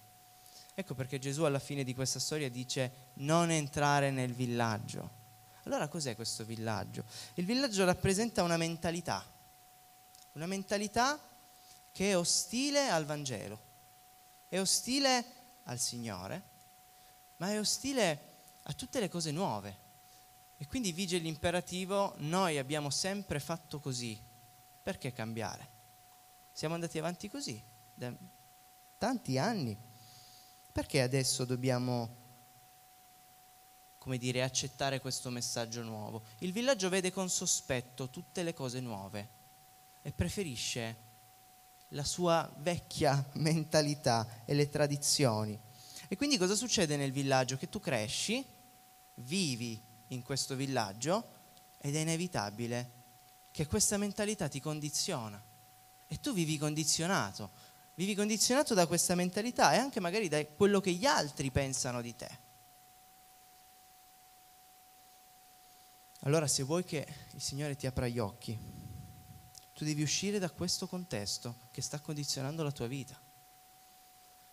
Ecco 0.80 0.94
perché 0.94 1.18
Gesù 1.18 1.42
alla 1.42 1.58
fine 1.58 1.84
di 1.84 1.96
questa 1.96 2.20
storia 2.20 2.52
dice 2.52 3.10
non 3.16 3.50
entrare 3.50 4.12
nel 4.12 4.32
villaggio. 4.32 5.10
Allora 5.64 5.88
cos'è 5.88 6.16
questo 6.16 6.46
villaggio? 6.46 7.04
Il 7.34 7.46
villaggio 7.46 7.84
rappresenta 7.84 8.44
una 8.44 8.58
mentalità, 8.58 9.26
una 10.34 10.46
mentalità 10.46 11.20
che 11.92 12.12
è 12.12 12.16
ostile 12.16 12.90
al 12.90 13.06
Vangelo, 13.06 13.60
è 14.50 14.60
ostile 14.60 15.26
al 15.64 15.80
Signore, 15.80 16.44
ma 17.38 17.50
è 17.50 17.58
ostile 17.58 18.22
a 18.62 18.74
tutte 18.74 19.00
le 19.00 19.10
cose 19.10 19.32
nuove. 19.32 19.76
E 20.58 20.68
quindi 20.68 20.92
vige 20.92 21.18
l'imperativo, 21.18 22.14
noi 22.18 22.60
abbiamo 22.60 22.92
sempre 22.92 23.40
fatto 23.40 23.80
così, 23.80 24.22
perché 24.84 25.12
cambiare? 25.12 25.68
Siamo 26.52 26.76
andati 26.76 27.00
avanti 27.00 27.28
così 27.30 27.60
da 27.96 28.14
tanti 29.00 29.40
anni. 29.40 29.86
Perché 30.78 31.02
adesso 31.02 31.44
dobbiamo, 31.44 32.08
come 33.98 34.20
dire, 34.20 34.44
accettare 34.44 35.00
questo 35.00 35.32
messaggio 35.32 35.82
nuovo? 35.82 36.22
Il 36.42 36.52
villaggio 36.52 36.88
vede 36.88 37.12
con 37.12 37.32
sospetto 37.32 38.12
tutte 38.12 38.44
le 38.44 38.54
cose 38.54 38.80
nuove 38.80 39.28
e 40.04 40.12
preferisce 40.12 40.96
la 41.90 42.04
sua 42.04 42.48
vecchia 42.58 43.28
mentalità 43.42 44.44
e 44.46 44.54
le 44.54 44.70
tradizioni. 44.70 45.60
E 46.08 46.16
quindi 46.16 46.38
cosa 46.38 46.54
succede 46.54 46.96
nel 46.96 47.12
villaggio? 47.12 47.58
Che 47.58 47.70
tu 47.70 47.80
cresci, 47.80 48.46
vivi 49.16 49.82
in 50.10 50.22
questo 50.22 50.54
villaggio 50.54 51.28
ed 51.80 51.96
è 51.96 52.00
inevitabile 52.02 52.92
che 53.50 53.66
questa 53.66 53.98
mentalità 53.98 54.48
ti 54.48 54.60
condiziona 54.60 55.44
e 56.06 56.20
tu 56.20 56.34
vivi 56.34 56.60
condizionato, 56.60 57.50
vivi 57.98 58.14
condizionato 58.14 58.76
da 58.76 58.86
questa 58.86 59.16
mentalità 59.16 59.74
e 59.74 59.78
anche 59.78 60.00
magari 60.00 60.28
da 60.28 60.46
quello 60.46 60.80
che 60.80 60.92
gli 60.92 61.06
altri 61.06 61.50
pensano 61.50 62.02
di 62.02 62.16
te. 62.16 62.46
Allora 66.22 66.48
se 66.48 66.62
vuoi 66.62 66.84
che 66.84 67.08
il 67.32 67.42
Signore 67.42 67.76
ti 67.76 67.88
apra 67.88 68.08
gli 68.08 68.20
occhi, 68.20 68.56
tu 69.74 69.84
devi 69.84 70.04
uscire 70.04 70.38
da 70.38 70.52
questo 70.52 70.88
contesto 70.88 71.56
che 71.72 71.82
sta 71.82 72.00
condizionando 72.00 72.62
la 72.62 72.72
tua 72.72 72.86
vita. 72.86 73.20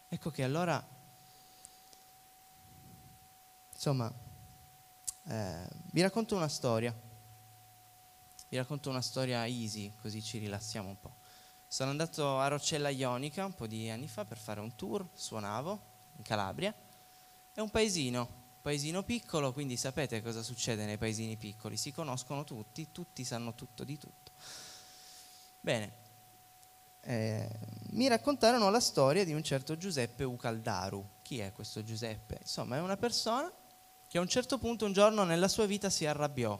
Ecco 0.08 0.30
che 0.30 0.42
allora, 0.42 0.82
insomma, 3.74 4.10
eh, 5.26 5.68
vi 5.90 6.00
racconto 6.00 6.34
una 6.34 6.48
storia. 6.48 6.98
Vi 8.48 8.56
racconto 8.56 8.88
una 8.88 9.02
storia 9.02 9.46
easy, 9.46 9.92
così 10.00 10.22
ci 10.22 10.38
rilassiamo 10.38 10.88
un 10.88 10.98
po'. 10.98 11.22
Sono 11.74 11.90
andato 11.90 12.38
a 12.38 12.46
Roccella 12.46 12.88
Ionica 12.88 13.44
un 13.44 13.52
po' 13.52 13.66
di 13.66 13.90
anni 13.90 14.06
fa 14.06 14.24
per 14.24 14.38
fare 14.38 14.60
un 14.60 14.76
tour, 14.76 15.08
suonavo 15.12 15.80
in 16.18 16.22
Calabria. 16.22 16.72
È 17.52 17.58
un 17.58 17.68
paesino, 17.68 18.28
paesino 18.62 19.02
piccolo, 19.02 19.52
quindi 19.52 19.76
sapete 19.76 20.22
cosa 20.22 20.44
succede 20.44 20.84
nei 20.84 20.98
paesini 20.98 21.36
piccoli, 21.36 21.76
si 21.76 21.90
conoscono 21.90 22.44
tutti, 22.44 22.92
tutti 22.92 23.24
sanno 23.24 23.56
tutto 23.56 23.82
di 23.82 23.98
tutto. 23.98 24.30
Bene, 25.58 25.92
eh, 27.00 27.50
mi 27.90 28.06
raccontarono 28.06 28.70
la 28.70 28.78
storia 28.78 29.24
di 29.24 29.32
un 29.32 29.42
certo 29.42 29.76
Giuseppe 29.76 30.22
Ucaldaru. 30.22 31.04
Chi 31.22 31.40
è 31.40 31.50
questo 31.50 31.82
Giuseppe? 31.82 32.36
Insomma, 32.42 32.76
è 32.76 32.80
una 32.80 32.96
persona 32.96 33.52
che 34.06 34.18
a 34.18 34.20
un 34.20 34.28
certo 34.28 34.58
punto 34.58 34.84
un 34.84 34.92
giorno 34.92 35.24
nella 35.24 35.48
sua 35.48 35.66
vita 35.66 35.90
si 35.90 36.06
arrabbiò, 36.06 36.56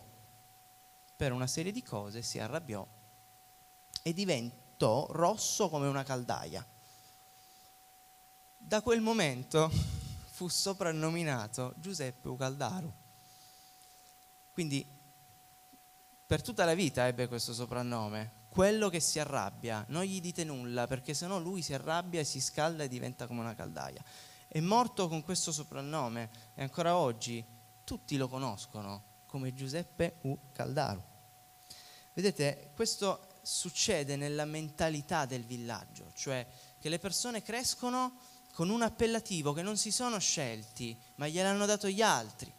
per 1.15 1.31
una 1.31 1.47
serie 1.47 1.71
di 1.71 1.85
cose 1.85 2.21
si 2.21 2.41
arrabbiò 2.41 2.85
e 4.03 4.13
diventò 4.13 4.63
rosso 4.79 5.69
come 5.69 5.87
una 5.87 6.03
caldaia. 6.03 6.67
Da 8.57 8.81
quel 8.83 9.01
momento 9.01 9.71
fu 10.31 10.49
soprannominato 10.49 11.75
Giuseppe 11.77 12.29
Ucaldaru. 12.29 12.93
Quindi 14.53 14.87
per 16.27 16.43
tutta 16.43 16.65
la 16.65 16.75
vita 16.75 17.07
ebbe 17.07 17.29
questo 17.29 17.53
soprannome. 17.53 18.43
Quello 18.49 18.89
che 18.89 19.01
si 19.01 19.19
arrabbia, 19.19 19.85
non 19.89 20.05
gli 20.05 20.21
dite 20.21 20.45
nulla 20.45 20.87
perché 20.87 21.13
sennò 21.13 21.39
lui 21.39 21.61
si 21.63 21.75
arrabbia 21.75 22.21
e 22.21 22.25
si 22.25 22.41
scalda 22.41 22.85
e 22.85 22.89
diventa 22.89 23.27
come 23.27 23.41
una 23.41 23.55
caldaia 23.55 24.03
è 24.55 24.61
morto 24.61 25.09
con 25.09 25.25
questo 25.25 25.51
soprannome 25.51 26.31
e 26.55 26.63
ancora 26.63 26.97
oggi 26.97 27.45
tutti 27.83 28.17
lo 28.17 28.29
conoscono 28.29 29.03
come 29.27 29.53
Giuseppe 29.53 30.19
U. 30.23 30.39
Caldaro. 30.53 31.05
Vedete, 32.13 32.71
questo 32.73 33.27
succede 33.45 34.17
nella 34.17 34.45
mentalità 34.45 35.27
del 35.27 35.45
villaggio, 35.45 36.11
cioè 36.15 36.45
che 36.81 36.89
le 36.89 36.99
persone 36.99 37.43
crescono 37.43 38.19
con 38.53 38.71
un 38.71 38.83
appellativo 38.83 39.53
che 39.53 39.63
non 39.63 39.77
si 39.77 39.91
sono 39.91 40.19
scelti, 40.19 40.99
ma 41.17 41.29
gliel'hanno 41.29 41.67
dato 41.67 41.89
gli 41.89 42.03
altri. 42.03 42.53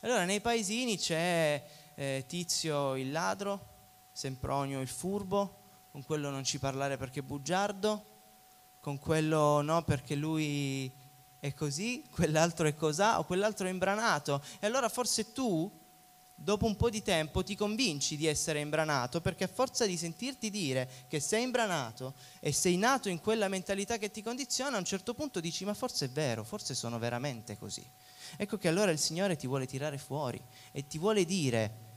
Allora 0.00 0.24
nei 0.24 0.40
paesini 0.40 0.98
c'è 0.98 1.64
eh, 1.94 2.24
Tizio 2.26 2.96
il 2.96 3.10
ladro, 3.10 3.68
Sempronio 4.12 4.80
il 4.80 4.88
furbo, 4.88 5.60
con 5.90 6.02
quello 6.02 6.28
non 6.30 6.44
ci 6.44 6.58
parlare 6.58 6.96
perché 6.96 7.20
è 7.20 7.22
bugiardo, 7.22 8.06
con 8.80 8.98
quello 8.98 9.60
no 9.60 9.82
perché 9.82 10.14
lui 10.14 10.92
è 11.38 11.54
così, 11.54 12.04
quell'altro 12.10 12.66
è 12.66 12.74
cosà 12.74 13.18
o 13.18 13.24
quell'altro 13.24 13.66
è 13.66 13.70
imbranato. 13.70 14.42
E 14.58 14.66
allora 14.66 14.88
forse 14.88 15.32
tu, 15.32 15.70
dopo 16.34 16.66
un 16.66 16.76
po' 16.76 16.90
di 16.90 17.02
tempo, 17.02 17.42
ti 17.42 17.54
convinci 17.54 18.16
di 18.16 18.26
essere 18.26 18.60
imbranato 18.60 19.20
perché 19.20 19.44
a 19.44 19.48
forza 19.48 19.86
di 19.86 19.96
sentirti 19.96 20.50
dire 20.50 20.88
che 21.08 21.20
sei 21.20 21.42
imbranato 21.44 22.14
e 22.40 22.52
sei 22.52 22.76
nato 22.76 23.08
in 23.08 23.20
quella 23.20 23.48
mentalità 23.48 23.98
che 23.98 24.10
ti 24.10 24.22
condiziona, 24.22 24.76
a 24.76 24.80
un 24.80 24.84
certo 24.84 25.14
punto 25.14 25.40
dici 25.40 25.64
ma 25.64 25.74
forse 25.74 26.06
è 26.06 26.10
vero, 26.10 26.44
forse 26.44 26.74
sono 26.74 26.98
veramente 26.98 27.56
così. 27.56 27.88
Ecco 28.36 28.58
che 28.58 28.68
allora 28.68 28.90
il 28.90 28.98
Signore 28.98 29.36
ti 29.36 29.46
vuole 29.46 29.66
tirare 29.66 29.98
fuori 29.98 30.42
e 30.72 30.86
ti 30.86 30.98
vuole 30.98 31.24
dire, 31.24 31.90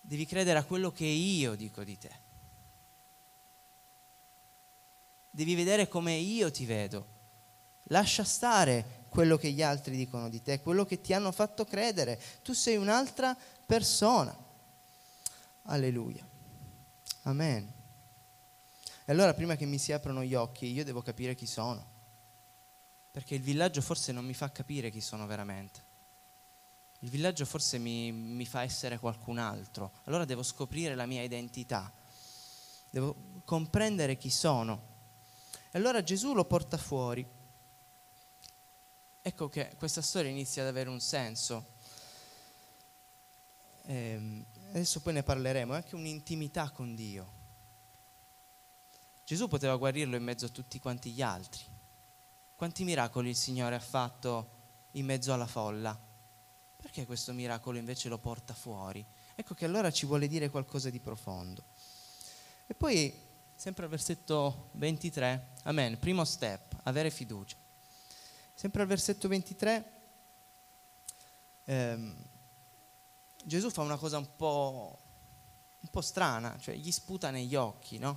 devi 0.00 0.26
credere 0.26 0.58
a 0.58 0.64
quello 0.64 0.90
che 0.90 1.06
io 1.06 1.54
dico 1.54 1.84
di 1.84 1.98
te. 1.98 2.20
Devi 5.30 5.54
vedere 5.54 5.88
come 5.88 6.12
io 6.14 6.50
ti 6.50 6.66
vedo. 6.66 7.06
Lascia 7.84 8.24
stare 8.24 9.01
quello 9.12 9.36
che 9.36 9.50
gli 9.50 9.62
altri 9.62 9.94
dicono 9.94 10.30
di 10.30 10.40
te, 10.40 10.62
quello 10.62 10.86
che 10.86 11.02
ti 11.02 11.12
hanno 11.12 11.32
fatto 11.32 11.66
credere. 11.66 12.18
Tu 12.42 12.54
sei 12.54 12.76
un'altra 12.76 13.36
persona. 13.66 14.34
Alleluia. 15.64 16.26
Amen. 17.24 17.70
E 19.04 19.12
allora 19.12 19.34
prima 19.34 19.54
che 19.54 19.66
mi 19.66 19.76
si 19.76 19.92
aprono 19.92 20.24
gli 20.24 20.34
occhi, 20.34 20.72
io 20.72 20.82
devo 20.82 21.02
capire 21.02 21.34
chi 21.34 21.44
sono. 21.44 21.84
Perché 23.10 23.34
il 23.34 23.42
villaggio 23.42 23.82
forse 23.82 24.12
non 24.12 24.24
mi 24.24 24.32
fa 24.32 24.50
capire 24.50 24.90
chi 24.90 25.02
sono 25.02 25.26
veramente. 25.26 25.90
Il 27.00 27.10
villaggio 27.10 27.44
forse 27.44 27.76
mi, 27.76 28.10
mi 28.12 28.46
fa 28.46 28.62
essere 28.62 28.98
qualcun 28.98 29.36
altro. 29.36 29.92
Allora 30.04 30.24
devo 30.24 30.42
scoprire 30.42 30.94
la 30.94 31.04
mia 31.04 31.22
identità. 31.22 31.92
Devo 32.88 33.14
comprendere 33.44 34.16
chi 34.16 34.30
sono. 34.30 34.80
E 35.70 35.76
allora 35.76 36.02
Gesù 36.02 36.32
lo 36.32 36.46
porta 36.46 36.78
fuori 36.78 37.40
ecco 39.22 39.48
che 39.48 39.74
questa 39.76 40.02
storia 40.02 40.30
inizia 40.30 40.62
ad 40.62 40.68
avere 40.68 40.90
un 40.90 41.00
senso. 41.00 41.70
E 43.84 43.94
ehm, 43.94 44.44
adesso 44.70 45.00
poi 45.00 45.14
ne 45.14 45.22
parleremo, 45.22 45.72
è 45.72 45.76
anche 45.76 45.94
un'intimità 45.94 46.70
con 46.70 46.94
Dio. 46.94 47.40
Gesù 49.24 49.46
poteva 49.46 49.76
guarirlo 49.76 50.16
in 50.16 50.24
mezzo 50.24 50.46
a 50.46 50.50
tutti 50.50 50.80
quanti 50.80 51.12
gli 51.12 51.22
altri. 51.22 51.62
Quanti 52.56 52.84
miracoli 52.84 53.30
il 53.30 53.36
Signore 53.36 53.76
ha 53.76 53.80
fatto 53.80 54.60
in 54.92 55.06
mezzo 55.06 55.32
alla 55.32 55.46
folla? 55.46 55.98
Perché 56.76 57.06
questo 57.06 57.32
miracolo 57.32 57.78
invece 57.78 58.08
lo 58.08 58.18
porta 58.18 58.54
fuori? 58.54 59.04
Ecco 59.34 59.54
che 59.54 59.64
allora 59.64 59.90
ci 59.92 60.04
vuole 60.04 60.26
dire 60.26 60.50
qualcosa 60.50 60.90
di 60.90 60.98
profondo. 60.98 61.62
E 62.66 62.74
poi, 62.74 63.14
sempre 63.54 63.84
al 63.84 63.90
versetto 63.90 64.70
23, 64.72 65.54
amen, 65.62 65.98
primo 65.98 66.24
step, 66.24 66.80
avere 66.82 67.10
fiducia. 67.10 67.61
Sempre 68.62 68.82
al 68.82 68.86
versetto 68.86 69.26
23, 69.26 69.92
ehm, 71.64 72.16
Gesù 73.42 73.70
fa 73.70 73.82
una 73.82 73.96
cosa 73.96 74.18
un 74.18 74.36
po', 74.36 74.98
un 75.80 75.88
po' 75.90 76.00
strana, 76.00 76.56
cioè 76.60 76.76
gli 76.76 76.92
sputa 76.92 77.32
negli 77.32 77.56
occhi, 77.56 77.98
no? 77.98 78.16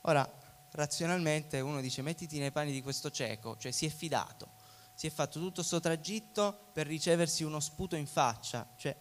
Ora, 0.00 0.26
razionalmente 0.70 1.60
uno 1.60 1.82
dice 1.82 2.00
mettiti 2.00 2.38
nei 2.38 2.52
panni 2.52 2.72
di 2.72 2.80
questo 2.80 3.10
cieco, 3.10 3.58
cioè 3.58 3.70
si 3.70 3.84
è 3.84 3.90
fidato, 3.90 4.48
si 4.94 5.08
è 5.08 5.10
fatto 5.10 5.38
tutto 5.38 5.56
questo 5.56 5.78
tragitto 5.78 6.70
per 6.72 6.86
riceversi 6.86 7.44
uno 7.44 7.60
sputo 7.60 7.96
in 7.96 8.06
faccia, 8.06 8.66
cioè 8.76 8.96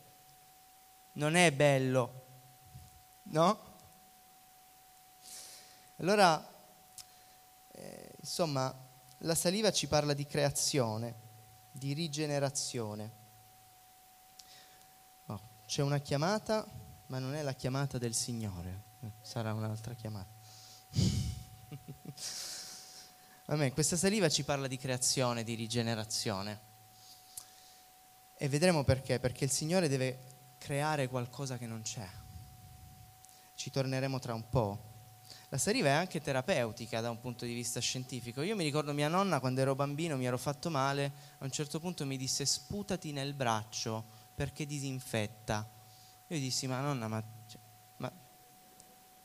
non 1.13 1.36
è 1.36 1.53
bello, 1.53 2.25
no? 3.24 3.75
Allora, 5.96 6.46
eh, 7.72 8.12
insomma, 8.19 8.87
la 9.19 9.36
saliva 9.36 9.71
ci 9.71 9.88
parla 9.88 10.13
di 10.13 10.25
creazione, 10.25 11.15
di 11.71 11.93
rigenerazione. 11.93 13.12
Oh, 15.27 15.41
c'è 15.65 15.82
una 15.82 15.99
chiamata, 15.99 16.65
ma 17.08 17.19
non 17.19 17.34
è 17.36 17.41
la 17.41 17.53
chiamata 17.53 17.97
del 17.97 18.13
Signore, 18.13 18.84
sarà 19.21 19.53
un'altra 19.53 19.93
chiamata. 19.93 20.36
Amen. 23.49 23.71
Questa 23.71 23.95
saliva 23.95 24.27
ci 24.27 24.43
parla 24.43 24.67
di 24.67 24.77
creazione, 24.77 25.43
di 25.43 25.53
rigenerazione. 25.53 26.65
E 28.36 28.49
vedremo 28.49 28.84
perché, 28.84 29.19
perché 29.19 29.45
il 29.45 29.51
Signore 29.51 29.88
deve 29.88 30.19
creare 30.58 31.08
qualcosa 31.08 31.58
che 31.58 31.65
non 31.65 31.82
c'è. 31.82 32.08
Ci 33.56 33.71
torneremo 33.71 34.19
tra 34.19 34.34
un 34.34 34.49
po'. 34.49 34.87
La 35.50 35.58
saliva 35.58 35.88
è 35.88 35.92
anche 35.92 36.20
terapeutica 36.20 37.00
da 37.00 37.10
un 37.10 37.20
punto 37.20 37.46
di 37.46 37.54
vista 37.54 37.80
scientifico. 37.80 38.42
Io 38.42 38.56
mi 38.56 38.63
ricordo 38.63 38.94
mia 38.94 39.08
nonna 39.08 39.40
quando 39.40 39.62
ero 39.62 39.76
bambino, 39.76 40.18
mi 40.18 40.26
ero 40.26 40.38
fatto 40.38 40.70
male, 40.70 41.12
a 41.38 41.46
un 41.46 41.52
certo 41.52 41.80
punto 41.80 42.06
mi 42.06 42.18
disse 42.18 42.46
sputati 42.46 43.12
nel 43.12 43.34
braccio 43.34 44.04
perché 44.36 44.66
disinfetta. 44.66 45.70
Io 46.28 46.40
dissi 46.40 46.68
ma 46.68 46.82
nonna, 46.82 47.08
ma, 47.08 47.24
cioè, 47.48 47.60
ma 47.98 48.12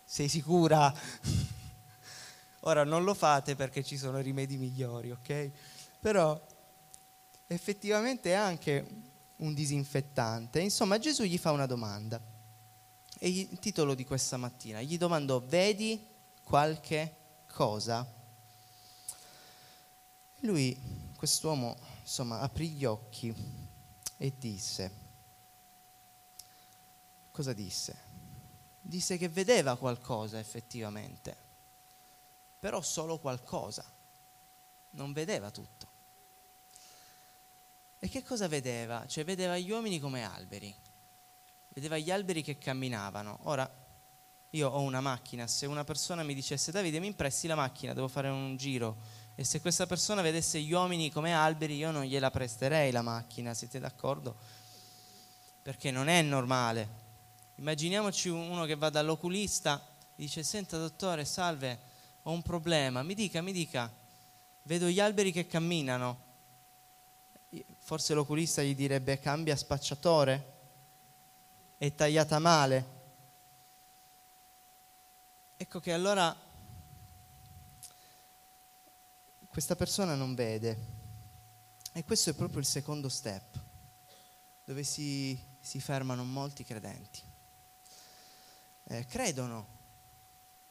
sei 0.04 0.28
sicura? 0.28 0.92
Ora 2.60 2.84
non 2.84 3.02
lo 3.02 3.14
fate 3.14 3.56
perché 3.56 3.82
ci 3.82 3.98
sono 3.98 4.20
rimedi 4.20 4.56
migliori, 4.56 5.10
ok? 5.10 5.50
Però 5.98 6.40
effettivamente 7.48 8.30
è 8.30 8.34
anche 8.34 8.86
un 9.36 9.52
disinfettante. 9.52 10.60
Insomma, 10.60 10.98
Gesù 10.98 11.24
gli 11.24 11.38
fa 11.38 11.50
una 11.50 11.66
domanda. 11.66 12.31
E 13.18 13.28
il 13.28 13.58
titolo 13.58 13.94
di 13.94 14.04
questa 14.04 14.36
mattina 14.36 14.80
gli 14.82 14.98
domandò: 14.98 15.40
Vedi 15.40 16.04
qualche 16.42 17.16
cosa. 17.52 18.20
Lui, 20.40 20.76
quest'uomo, 21.16 21.76
insomma, 22.00 22.40
aprì 22.40 22.70
gli 22.70 22.84
occhi 22.84 23.32
e 24.16 24.32
disse, 24.38 24.92
cosa 27.30 27.52
disse? 27.52 28.10
Disse 28.80 29.16
che 29.16 29.28
vedeva 29.28 29.76
qualcosa 29.76 30.40
effettivamente, 30.40 31.36
però 32.58 32.80
solo 32.82 33.18
qualcosa, 33.18 33.84
non 34.90 35.12
vedeva 35.12 35.50
tutto. 35.50 35.90
E 38.00 38.08
che 38.08 38.24
cosa 38.24 38.48
vedeva? 38.48 39.06
Cioè 39.06 39.24
vedeva 39.24 39.56
gli 39.56 39.70
uomini 39.70 40.00
come 40.00 40.24
alberi, 40.24 40.74
vedeva 41.74 41.98
gli 41.98 42.10
alberi 42.10 42.42
che 42.42 42.58
camminavano. 42.58 43.38
Ora, 43.42 43.70
io 44.50 44.68
ho 44.68 44.80
una 44.80 45.00
macchina, 45.00 45.46
se 45.46 45.66
una 45.66 45.84
persona 45.84 46.22
mi 46.22 46.34
dicesse 46.34 46.72
Davide 46.72 47.00
mi 47.00 47.06
impresti 47.06 47.46
la 47.46 47.54
macchina, 47.54 47.94
devo 47.94 48.08
fare 48.08 48.28
un 48.28 48.56
giro 48.56 48.96
e 49.34 49.44
se 49.44 49.62
questa 49.62 49.86
persona 49.86 50.20
vedesse 50.20 50.60
gli 50.60 50.72
uomini 50.72 51.10
come 51.10 51.34
alberi 51.34 51.76
io 51.76 51.90
non 51.90 52.04
gliela 52.04 52.30
presterei 52.30 52.90
la 52.90 53.00
macchina, 53.00 53.54
siete 53.54 53.78
d'accordo? 53.78 54.36
Perché 55.62 55.90
non 55.90 56.08
è 56.08 56.20
normale. 56.20 57.00
Immaginiamoci 57.54 58.28
uno 58.28 58.66
che 58.66 58.74
va 58.74 58.90
dall'oculista, 58.90 59.82
dice 60.14 60.42
senta 60.42 60.76
dottore, 60.76 61.24
salve, 61.24 61.78
ho 62.24 62.30
un 62.30 62.42
problema, 62.42 63.02
mi 63.02 63.14
dica, 63.14 63.40
mi 63.40 63.52
dica, 63.52 63.90
vedo 64.64 64.86
gli 64.86 65.00
alberi 65.00 65.32
che 65.32 65.46
camminano. 65.46 66.30
Forse 67.78 68.12
l'oculista 68.12 68.62
gli 68.62 68.74
direbbe 68.74 69.18
cambia 69.18 69.56
spacciatore, 69.56 70.51
è 71.82 71.92
tagliata 71.96 72.38
male 72.38 73.00
Ecco 75.56 75.78
che 75.78 75.92
allora 75.92 76.36
questa 79.46 79.76
persona 79.76 80.16
non 80.16 80.34
vede. 80.34 80.76
E 81.92 82.02
questo 82.02 82.30
è 82.30 82.34
proprio 82.34 82.58
il 82.58 82.66
secondo 82.66 83.08
step, 83.08 83.60
dove 84.64 84.82
si, 84.82 85.40
si 85.60 85.80
fermano 85.80 86.24
molti 86.24 86.64
credenti. 86.64 87.20
Eh, 88.88 89.06
credono, 89.06 89.66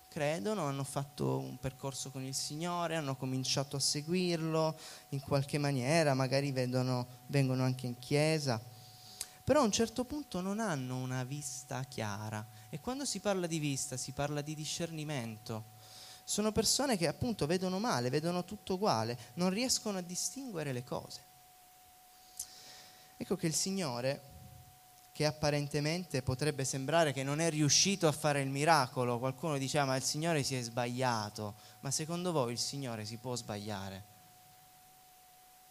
credono, 0.09 0.65
hanno 0.65 0.83
fatto 0.83 1.39
un 1.39 1.57
percorso 1.57 2.11
con 2.11 2.23
il 2.23 2.35
Signore, 2.35 2.97
hanno 2.97 3.15
cominciato 3.15 3.77
a 3.77 3.79
seguirlo 3.79 4.77
in 5.09 5.21
qualche 5.21 5.57
maniera, 5.57 6.13
magari 6.13 6.51
vedono, 6.51 7.07
vengono 7.27 7.63
anche 7.63 7.87
in 7.87 7.97
chiesa, 7.97 8.61
però 9.43 9.61
a 9.61 9.65
un 9.65 9.71
certo 9.71 10.05
punto 10.05 10.41
non 10.41 10.59
hanno 10.59 10.97
una 10.97 11.23
vista 11.23 11.83
chiara 11.83 12.45
e 12.69 12.79
quando 12.79 13.05
si 13.05 13.19
parla 13.19 13.47
di 13.47 13.59
vista 13.59 13.97
si 13.97 14.11
parla 14.11 14.41
di 14.41 14.53
discernimento. 14.53 15.79
Sono 16.23 16.51
persone 16.51 16.97
che 16.97 17.07
appunto 17.07 17.45
vedono 17.45 17.79
male, 17.79 18.09
vedono 18.09 18.45
tutto 18.45 18.75
uguale, 18.75 19.17
non 19.35 19.49
riescono 19.49 19.97
a 19.97 20.01
distinguere 20.01 20.71
le 20.71 20.83
cose. 20.83 21.29
Ecco 23.17 23.35
che 23.35 23.47
il 23.47 23.53
Signore, 23.53 24.21
che 25.11 25.25
apparentemente 25.25 26.21
potrebbe 26.21 26.63
sembrare 26.63 27.11
che 27.11 27.23
non 27.23 27.39
è 27.39 27.49
riuscito 27.49 28.07
a 28.07 28.11
fare 28.11 28.41
il 28.41 28.49
miracolo, 28.49 29.19
qualcuno 29.19 29.57
dice 29.57 29.77
ah, 29.77 29.85
ma 29.85 29.95
il 29.95 30.03
Signore 30.03 30.43
si 30.43 30.55
è 30.55 30.61
sbagliato, 30.61 31.55
ma 31.81 31.91
secondo 31.91 32.31
voi 32.31 32.53
il 32.53 32.59
Signore 32.59 33.05
si 33.05 33.17
può 33.17 33.35
sbagliare? 33.35 34.05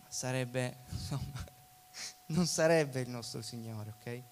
Sarebbe, 0.07 0.79
insomma, 0.91 1.45
non 2.31 2.47
sarebbe 2.47 3.01
il 3.01 3.09
nostro 3.09 3.43
Signore, 3.43 3.91
ok? 3.91 4.23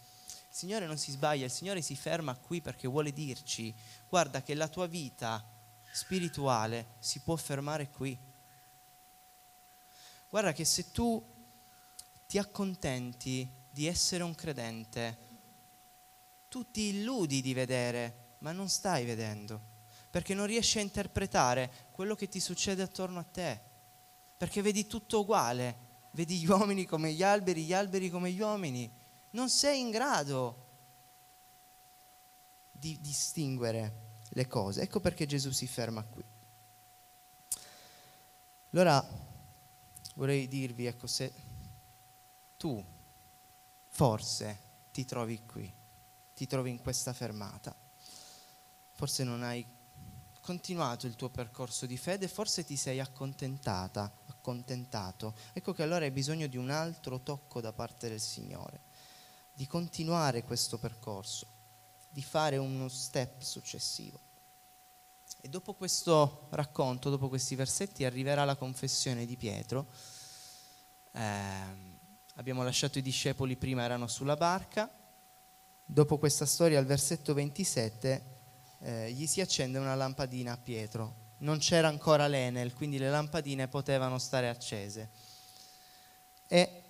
Signore 0.48 0.86
non 0.86 0.98
si 0.98 1.10
sbaglia, 1.12 1.44
il 1.44 1.50
Signore 1.50 1.82
si 1.82 1.94
ferma 1.94 2.34
qui 2.34 2.60
perché 2.60 2.88
vuole 2.88 3.12
dirci, 3.12 3.74
guarda 4.08 4.42
che 4.42 4.54
la 4.54 4.68
tua 4.68 4.86
vita 4.86 5.44
spirituale 5.92 6.94
si 6.98 7.20
può 7.20 7.36
fermare 7.36 7.88
qui. 7.90 8.18
Guarda 10.28 10.52
che 10.52 10.64
se 10.64 10.90
tu 10.90 11.24
ti 12.26 12.38
accontenti 12.38 13.48
di 13.70 13.86
essere 13.86 14.22
un 14.22 14.34
credente, 14.34 15.26
tu 16.48 16.70
ti 16.70 16.96
illudi 16.96 17.40
di 17.40 17.54
vedere, 17.54 18.36
ma 18.38 18.52
non 18.52 18.68
stai 18.68 19.04
vedendo, 19.04 19.60
perché 20.10 20.34
non 20.34 20.46
riesci 20.46 20.78
a 20.78 20.82
interpretare 20.82 21.88
quello 21.92 22.14
che 22.14 22.28
ti 22.28 22.40
succede 22.40 22.82
attorno 22.82 23.20
a 23.20 23.24
te, 23.24 23.60
perché 24.36 24.62
vedi 24.62 24.86
tutto 24.86 25.20
uguale, 25.20 25.87
vedi 26.12 26.38
gli 26.38 26.46
uomini 26.46 26.84
come 26.84 27.12
gli 27.12 27.22
alberi, 27.22 27.64
gli 27.64 27.72
alberi 27.72 28.10
come 28.10 28.30
gli 28.30 28.40
uomini, 28.40 28.90
non 29.30 29.48
sei 29.48 29.80
in 29.80 29.90
grado 29.90 30.66
di 32.70 33.00
distinguere 33.00 34.06
le 34.30 34.46
cose. 34.46 34.82
Ecco 34.82 35.00
perché 35.00 35.26
Gesù 35.26 35.50
si 35.50 35.66
ferma 35.66 36.02
qui. 36.04 36.24
Allora 38.70 39.04
vorrei 40.14 40.46
dirvi, 40.46 40.86
ecco, 40.86 41.06
se 41.06 41.32
tu 42.56 42.84
forse 43.88 44.58
ti 44.92 45.04
trovi 45.04 45.44
qui, 45.46 45.72
ti 46.34 46.46
trovi 46.46 46.70
in 46.70 46.80
questa 46.80 47.12
fermata, 47.12 47.74
forse 48.92 49.24
non 49.24 49.42
hai 49.42 49.64
continuato 50.40 51.06
il 51.06 51.14
tuo 51.14 51.30
percorso 51.30 51.86
di 51.86 51.96
fede, 51.96 52.28
forse 52.28 52.64
ti 52.64 52.76
sei 52.76 53.00
accontentata, 53.00 54.12
accontentato. 54.48 55.34
Ecco 55.52 55.74
che 55.74 55.82
allora 55.82 56.06
hai 56.06 56.10
bisogno 56.10 56.46
di 56.46 56.56
un 56.56 56.70
altro 56.70 57.20
tocco 57.20 57.60
da 57.60 57.72
parte 57.72 58.08
del 58.08 58.20
Signore, 58.20 58.80
di 59.52 59.66
continuare 59.66 60.42
questo 60.42 60.78
percorso, 60.78 61.46
di 62.08 62.22
fare 62.22 62.56
uno 62.56 62.88
step 62.88 63.42
successivo. 63.42 64.18
E 65.40 65.48
dopo 65.48 65.74
questo 65.74 66.48
racconto, 66.50 67.10
dopo 67.10 67.28
questi 67.28 67.54
versetti, 67.54 68.04
arriverà 68.04 68.44
la 68.44 68.56
confessione 68.56 69.26
di 69.26 69.36
Pietro. 69.36 69.86
Eh, 71.12 71.20
abbiamo 72.36 72.62
lasciato 72.62 72.98
i 72.98 73.02
discepoli 73.02 73.56
prima, 73.56 73.82
erano 73.82 74.06
sulla 74.06 74.36
barca. 74.36 74.90
Dopo 75.84 76.18
questa 76.18 76.46
storia, 76.46 76.78
al 76.78 76.86
versetto 76.86 77.34
27, 77.34 78.36
eh, 78.80 79.12
gli 79.12 79.26
si 79.26 79.40
accende 79.40 79.78
una 79.78 79.94
lampadina 79.94 80.52
a 80.52 80.56
Pietro. 80.56 81.26
Non 81.38 81.58
c'era 81.58 81.88
ancora 81.88 82.26
l'Enel, 82.26 82.74
quindi 82.74 82.98
le 82.98 83.10
lampadine 83.10 83.68
potevano 83.68 84.18
stare 84.18 84.48
accese. 84.48 85.10
E 86.48 86.82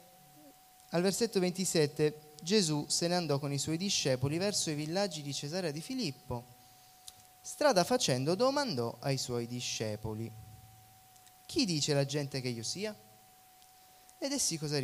al 0.91 1.03
versetto 1.03 1.41
27 1.41 2.35
Gesù 2.41 2.87
se 2.89 3.09
ne 3.09 3.17
andò 3.17 3.39
con 3.39 3.53
i 3.53 3.59
suoi 3.59 3.77
discepoli 3.77 4.39
verso 4.39 4.71
i 4.71 4.75
villaggi 4.75 5.23
di 5.23 5.35
Cesarea 5.35 5.71
di 5.71 5.81
Filippo 5.81 6.57
Strada 7.49 7.83
facendo 7.83 8.35
domandò 8.35 8.95
ai 9.01 9.17
suoi 9.17 9.47
discepoli, 9.47 10.31
chi 11.47 11.65
dice 11.65 11.95
la 11.95 12.05
gente 12.05 12.43
che 12.43 12.49
io 12.49 12.63
sia? 12.63 12.95
Ed 14.19 14.33
essi 14.33 14.59
cosa? 14.59 14.79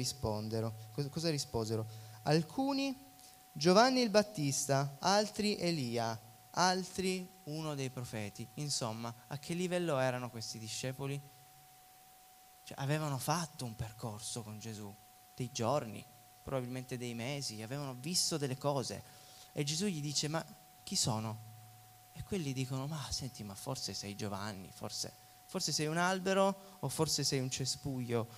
Cosa 1.11 1.29
risposero? 1.29 1.87
Alcuni 2.23 2.99
Giovanni 3.53 4.01
il 4.01 4.09
Battista, 4.09 4.97
altri 5.01 5.59
Elia, 5.59 6.19
altri 6.55 7.29
uno 7.45 7.75
dei 7.75 7.91
profeti. 7.91 8.49
Insomma, 8.55 9.15
a 9.29 9.39
che 9.39 9.55
livello 9.55 9.99
erano 9.99 10.31
questi 10.31 10.59
discepoli? 10.59 11.21
Cioè, 12.65 12.81
avevano 12.81 13.19
fatto 13.19 13.65
un 13.65 13.77
percorso 13.77 14.43
con 14.43 14.59
Gesù, 14.59 14.95
dei 15.35 15.51
giorni, 15.53 16.05
probabilmente 16.43 16.97
dei 16.97 17.15
mesi, 17.15 17.63
avevano 17.63 17.95
visto 17.95 18.37
delle 18.37 18.57
cose. 18.57 19.03
E 19.53 19.65
Gesù 19.65 19.87
gli 19.87 20.01
dice, 20.01 20.29
ma 20.29 20.45
chi 20.83 20.97
sono? 20.97 21.53
E 22.13 22.23
quelli 22.23 22.53
dicono, 22.53 22.87
ma 22.87 23.07
senti, 23.11 23.43
ma 23.43 23.55
forse 23.55 23.93
sei 23.93 24.15
Giovanni, 24.15 24.71
forse, 24.73 25.13
forse 25.47 25.73
sei 25.73 25.87
un 25.87 25.97
albero 25.97 26.77
o 26.81 26.89
forse 26.89 27.25
sei 27.25 27.41
un 27.41 27.51
cespuglio. 27.51 28.29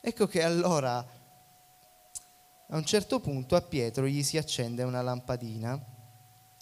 Ecco 0.00 0.26
che 0.26 0.42
allora 0.42 0.98
a 2.72 2.76
un 2.76 2.84
certo 2.84 3.20
punto 3.20 3.56
a 3.56 3.60
Pietro 3.60 4.06
gli 4.06 4.22
si 4.22 4.38
accende 4.38 4.82
una 4.82 5.02
lampadina. 5.02 5.98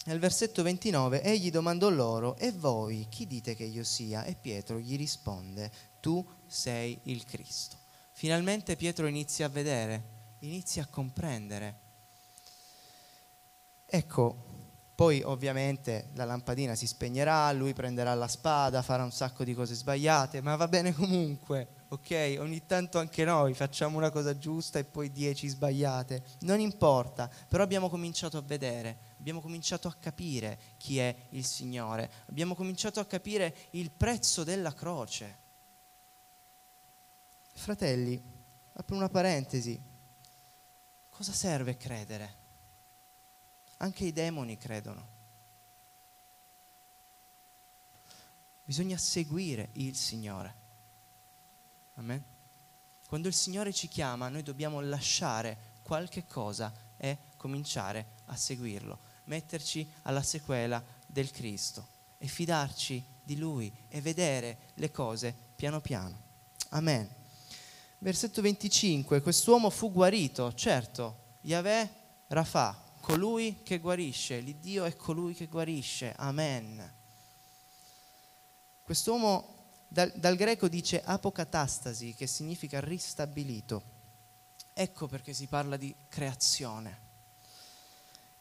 Nel 0.05 0.19
versetto 0.19 0.63
29 0.63 1.21
egli 1.21 1.51
domandò 1.51 1.89
loro, 1.89 2.37
e 2.37 2.51
voi 2.51 3.07
chi 3.09 3.27
dite 3.27 3.55
che 3.55 3.65
io 3.65 3.83
sia? 3.83 4.23
E 4.23 4.33
Pietro 4.33 4.79
gli 4.79 4.95
risponde, 4.95 5.71
tu 5.99 6.25
sei 6.47 6.99
il 7.03 7.25
Cristo. 7.25 7.77
Finalmente 8.13 8.75
Pietro 8.75 9.07
inizia 9.07 9.45
a 9.45 9.49
vedere, 9.49 10.03
inizia 10.39 10.83
a 10.83 10.87
comprendere. 10.87 11.79
Ecco, 13.85 14.49
poi 14.95 15.21
ovviamente 15.21 16.09
la 16.13 16.25
lampadina 16.25 16.75
si 16.75 16.85
spegnerà, 16.85 17.51
lui 17.53 17.73
prenderà 17.73 18.13
la 18.13 18.27
spada, 18.27 18.81
farà 18.81 19.03
un 19.03 19.11
sacco 19.11 19.43
di 19.43 19.53
cose 19.53 19.73
sbagliate, 19.73 20.41
ma 20.41 20.55
va 20.55 20.67
bene 20.67 20.93
comunque, 20.93 21.85
ok? 21.89 22.35
Ogni 22.39 22.65
tanto 22.65 22.99
anche 22.99 23.23
noi 23.23 23.53
facciamo 23.53 23.97
una 23.97 24.11
cosa 24.11 24.37
giusta 24.37 24.77
e 24.77 24.83
poi 24.83 25.11
dieci 25.11 25.47
sbagliate, 25.47 26.23
non 26.39 26.59
importa, 26.59 27.29
però 27.47 27.63
abbiamo 27.63 27.89
cominciato 27.89 28.37
a 28.37 28.41
vedere, 28.41 29.08
abbiamo 29.19 29.41
cominciato 29.41 29.87
a 29.87 29.93
capire 29.93 30.59
chi 30.77 30.97
è 30.97 31.15
il 31.29 31.45
Signore, 31.45 32.09
abbiamo 32.27 32.55
cominciato 32.55 32.99
a 32.99 33.05
capire 33.05 33.55
il 33.71 33.91
prezzo 33.91 34.43
della 34.43 34.73
croce. 34.73 35.47
Fratelli, 37.53 38.21
apro 38.73 38.95
una 38.95 39.09
parentesi, 39.09 39.79
cosa 41.09 41.33
serve 41.33 41.75
credere? 41.75 42.37
Anche 43.77 44.05
i 44.05 44.13
demoni 44.13 44.57
credono. 44.57 45.17
Bisogna 48.63 48.97
seguire 48.97 49.69
il 49.73 49.95
Signore. 49.95 50.55
Amen. 51.95 52.23
Quando 53.07 53.27
il 53.27 53.33
Signore 53.33 53.73
ci 53.73 53.87
chiama, 53.87 54.29
noi 54.29 54.43
dobbiamo 54.43 54.79
lasciare 54.79 55.77
qualche 55.81 56.25
cosa 56.25 56.71
e 56.95 57.17
cominciare 57.35 58.17
a 58.25 58.35
seguirlo, 58.35 58.99
metterci 59.29 59.89
alla 60.03 60.23
sequela 60.23 60.83
del 61.05 61.31
Cristo 61.31 61.87
e 62.17 62.27
fidarci 62.27 63.03
di 63.23 63.37
Lui 63.37 63.71
e 63.87 64.01
vedere 64.01 64.57
le 64.75 64.91
cose 64.91 65.33
piano 65.55 65.79
piano. 65.79 66.27
Amen. 66.69 67.07
Versetto 67.99 68.41
25, 68.41 69.21
quest'uomo 69.21 69.69
fu 69.69 69.91
guarito, 69.91 70.53
certo, 70.53 71.37
Yahweh 71.41 71.89
Rafa, 72.27 72.77
colui 73.01 73.61
che 73.63 73.79
guarisce, 73.79 74.39
l'Iddio 74.39 74.85
è 74.85 74.95
colui 74.95 75.33
che 75.33 75.47
guarisce, 75.47 76.13
amen. 76.15 76.93
Quest'uomo 78.83 79.57
dal, 79.87 80.11
dal 80.15 80.35
greco 80.35 80.67
dice 80.67 81.01
apocatastasi, 81.03 82.13
che 82.15 82.25
significa 82.25 82.79
ristabilito. 82.79 83.97
Ecco 84.73 85.07
perché 85.07 85.33
si 85.33 85.47
parla 85.47 85.75
di 85.77 85.93
creazione. 86.07 87.08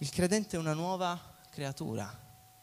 Il 0.01 0.11
credente 0.11 0.57
è 0.57 0.61
una 0.61 0.75
nuova 0.75 1.21
creatura, 1.51 2.09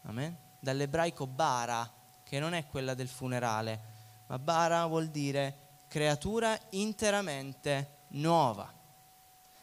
amen? 0.04 0.34
Dall'ebraico 0.58 1.28
bara, 1.28 1.92
che 2.24 2.40
non 2.40 2.54
è 2.54 2.66
quella 2.66 2.94
del 2.94 3.10
funerale, 3.10 3.82
ma 4.28 4.40
bara 4.40 4.86
vuol 4.86 5.10
dire 5.10 5.82
creatura 5.90 6.58
interamente 6.70 8.04
nuova. 8.10 8.72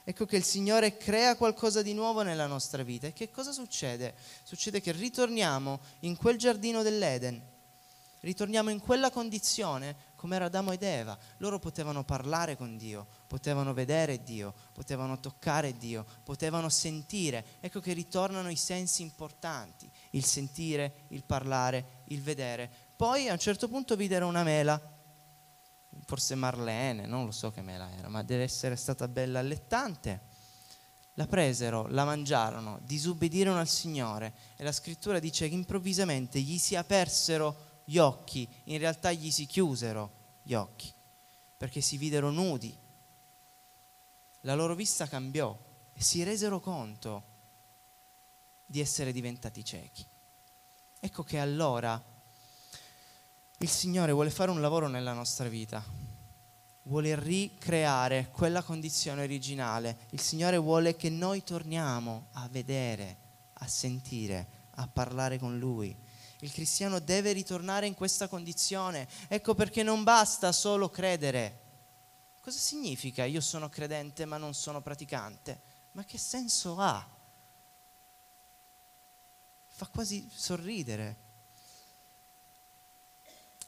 Ecco 0.04 0.26
che 0.26 0.36
il 0.36 0.44
Signore 0.44 0.98
crea 0.98 1.34
qualcosa 1.34 1.80
di 1.80 1.94
nuovo 1.94 2.20
nella 2.20 2.46
nostra 2.46 2.82
vita. 2.82 3.06
E 3.06 3.14
che 3.14 3.30
cosa 3.30 3.52
succede? 3.52 4.16
Succede 4.42 4.82
che 4.82 4.92
ritorniamo 4.92 5.80
in 6.00 6.14
quel 6.18 6.36
giardino 6.36 6.82
dell'Eden, 6.82 7.40
ritorniamo 8.20 8.68
in 8.68 8.80
quella 8.80 9.10
condizione 9.10 9.96
come 10.22 10.36
era 10.36 10.44
Adamo 10.44 10.70
ed 10.70 10.84
Eva. 10.84 11.18
Loro 11.38 11.58
potevano 11.58 12.04
parlare 12.04 12.56
con 12.56 12.76
Dio, 12.76 13.08
potevano 13.26 13.74
vedere 13.74 14.22
Dio, 14.22 14.54
potevano 14.72 15.18
toccare 15.18 15.76
Dio, 15.76 16.06
potevano 16.22 16.68
sentire. 16.68 17.44
Ecco 17.58 17.80
che 17.80 17.92
ritornano 17.92 18.48
i 18.48 18.54
sensi 18.54 19.02
importanti, 19.02 19.90
il 20.10 20.24
sentire, 20.24 21.06
il 21.08 21.24
parlare, 21.24 22.04
il 22.04 22.22
vedere. 22.22 22.70
Poi 22.94 23.28
a 23.28 23.32
un 23.32 23.40
certo 23.40 23.66
punto 23.66 23.96
videro 23.96 24.28
una 24.28 24.44
mela 24.44 24.80
forse 26.06 26.36
Marlene, 26.36 27.04
non 27.04 27.24
lo 27.24 27.32
so 27.32 27.50
che 27.50 27.60
mela 27.60 27.90
era, 27.90 28.08
ma 28.08 28.22
deve 28.22 28.44
essere 28.44 28.76
stata 28.76 29.08
bella 29.08 29.40
allettante. 29.40 30.20
La 31.14 31.26
presero, 31.26 31.88
la 31.88 32.04
mangiarono, 32.04 32.78
disubbidirono 32.84 33.58
al 33.58 33.68
Signore 33.68 34.32
e 34.54 34.62
la 34.62 34.70
scrittura 34.70 35.18
dice 35.18 35.48
che 35.48 35.54
improvvisamente 35.54 36.40
gli 36.40 36.58
si 36.58 36.76
apersero 36.76 37.71
gli 37.92 37.98
occhi, 37.98 38.48
in 38.64 38.78
realtà 38.78 39.12
gli 39.12 39.30
si 39.30 39.44
chiusero 39.44 40.10
gli 40.40 40.54
occhi, 40.54 40.90
perché 41.58 41.82
si 41.82 41.98
videro 41.98 42.30
nudi. 42.30 42.74
La 44.40 44.54
loro 44.54 44.74
vista 44.74 45.06
cambiò 45.06 45.54
e 45.92 46.00
si 46.02 46.22
resero 46.22 46.58
conto 46.58 47.24
di 48.64 48.80
essere 48.80 49.12
diventati 49.12 49.62
ciechi. 49.62 50.06
Ecco 51.00 51.22
che 51.22 51.38
allora 51.38 52.02
il 53.58 53.68
Signore 53.68 54.12
vuole 54.12 54.30
fare 54.30 54.50
un 54.50 54.62
lavoro 54.62 54.88
nella 54.88 55.12
nostra 55.12 55.48
vita, 55.48 55.84
vuole 56.84 57.14
ricreare 57.14 58.30
quella 58.32 58.62
condizione 58.62 59.22
originale. 59.22 60.06
Il 60.12 60.20
Signore 60.20 60.56
vuole 60.56 60.96
che 60.96 61.10
noi 61.10 61.44
torniamo 61.44 62.28
a 62.32 62.48
vedere, 62.48 63.18
a 63.52 63.68
sentire, 63.68 64.60
a 64.76 64.88
parlare 64.88 65.38
con 65.38 65.58
Lui. 65.58 66.01
Il 66.42 66.52
cristiano 66.52 67.00
deve 67.00 67.32
ritornare 67.32 67.86
in 67.86 67.94
questa 67.94 68.28
condizione. 68.28 69.08
Ecco 69.26 69.54
perché 69.54 69.82
non 69.82 70.04
basta 70.04 70.52
solo 70.52 70.90
credere, 70.90 71.62
Cosa 72.42 72.58
significa 72.58 73.24
io 73.24 73.40
sono 73.40 73.68
credente 73.68 74.24
ma 74.24 74.36
non 74.36 74.52
sono 74.52 74.82
praticante? 74.82 75.60
Ma 75.92 76.04
che 76.04 76.18
senso 76.18 76.76
ha? 76.76 77.08
Fa 79.68 79.86
quasi 79.86 80.28
sorridere. 80.34 81.16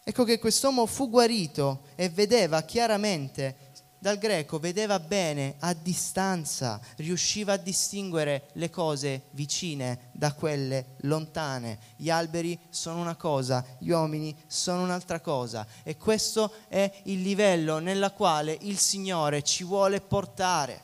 Ecco 0.03 0.25
che 0.25 0.41
quest'uomo 0.41 0.87
fu 0.87 1.09
guarito 1.09 1.85
e 1.95 2.09
vedeva 2.09 2.63
chiaramente 2.63 3.71
dal 4.05 4.19
greco 4.19 4.59
vedeva 4.59 5.01
bene 5.01 5.55
a 5.61 5.73
distanza, 5.73 6.79
riusciva 6.97 7.55
a 7.55 7.57
distinguere 7.57 8.51
le 8.53 8.69
cose 8.69 9.29
vicine 9.31 10.11
da 10.13 10.35
quelle 10.35 10.97
lontane. 11.05 11.79
Gli 11.97 12.11
alberi 12.11 12.59
sono 12.69 13.01
una 13.01 13.17
cosa, 13.17 13.65
gli 13.79 13.89
uomini 13.89 14.37
sono 14.47 14.83
un'altra 14.83 15.21
cosa 15.21 15.67
e 15.83 15.97
questo 15.97 16.53
è 16.69 17.01
il 17.05 17.23
livello 17.23 17.79
nella 17.79 18.11
quale 18.11 18.59
il 18.61 18.77
Signore 18.77 19.43
ci 19.43 19.65
vuole 19.65 20.03
portare, 20.03 20.83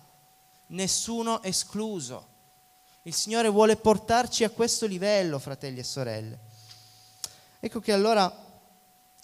nessuno 0.68 1.42
escluso. 1.42 2.26
Il 3.02 3.12
Signore 3.12 3.50
vuole 3.50 3.76
portarci 3.76 4.44
a 4.44 4.50
questo 4.50 4.86
livello, 4.86 5.38
fratelli 5.38 5.80
e 5.80 5.84
sorelle. 5.84 6.38
Ecco 7.60 7.80
che 7.80 7.92
allora, 7.92 8.34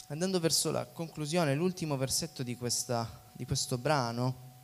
andando 0.08 0.38
verso 0.38 0.70
la 0.70 0.84
conclusione, 0.84 1.54
l'ultimo 1.54 1.96
versetto 1.96 2.42
di 2.42 2.58
questa 2.58 3.24
di 3.36 3.44
questo 3.44 3.76
brano, 3.76 4.54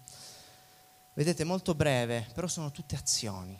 vedete 1.13 1.45
molto 1.45 1.75
breve, 1.75 2.27
però 2.33 2.47
sono 2.47 2.71
tutte 2.71 2.97
azioni. 2.97 3.59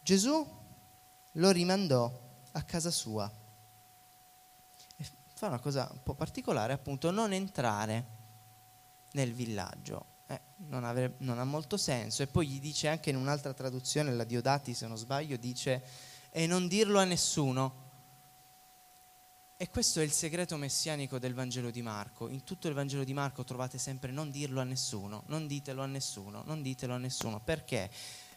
Gesù 0.00 0.62
lo 1.32 1.50
rimandò 1.50 2.12
a 2.52 2.62
casa 2.62 2.90
sua. 2.90 3.32
E 4.96 5.04
fa 5.34 5.46
una 5.46 5.60
cosa 5.60 5.88
un 5.92 6.02
po' 6.02 6.14
particolare, 6.14 6.72
appunto, 6.72 7.12
non 7.12 7.32
entrare 7.32 8.04
nel 9.12 9.32
villaggio. 9.32 10.06
Eh, 10.26 10.40
non, 10.56 10.82
avrebbe, 10.82 11.24
non 11.24 11.38
ha 11.38 11.44
molto 11.44 11.76
senso. 11.76 12.22
E 12.24 12.26
poi 12.26 12.48
gli 12.48 12.60
dice 12.60 12.88
anche 12.88 13.10
in 13.10 13.16
un'altra 13.16 13.54
traduzione, 13.54 14.12
la 14.12 14.24
Diodati 14.24 14.74
se 14.74 14.88
non 14.88 14.96
sbaglio, 14.96 15.36
dice 15.36 15.82
e 16.30 16.48
non 16.48 16.66
dirlo 16.66 16.98
a 16.98 17.04
nessuno 17.04 17.83
e 19.64 19.70
questo 19.70 20.00
è 20.00 20.02
il 20.02 20.12
segreto 20.12 20.58
messianico 20.58 21.18
del 21.18 21.32
Vangelo 21.32 21.70
di 21.70 21.80
Marco. 21.80 22.28
In 22.28 22.44
tutto 22.44 22.68
il 22.68 22.74
Vangelo 22.74 23.02
di 23.02 23.14
Marco 23.14 23.44
trovate 23.44 23.78
sempre 23.78 24.12
non 24.12 24.30
dirlo 24.30 24.60
a 24.60 24.64
nessuno, 24.64 25.22
non 25.28 25.46
ditelo 25.46 25.82
a 25.82 25.86
nessuno, 25.86 26.42
non 26.44 26.60
ditelo 26.60 26.92
a 26.92 26.98
nessuno. 26.98 27.40
Perché? 27.40 27.90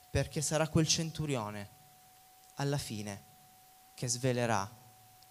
Perché 0.10 0.42
sarà 0.42 0.70
quel 0.70 0.88
centurione 0.88 1.68
alla 2.54 2.78
fine 2.78 3.22
che 3.94 4.08
svelerà 4.08 4.74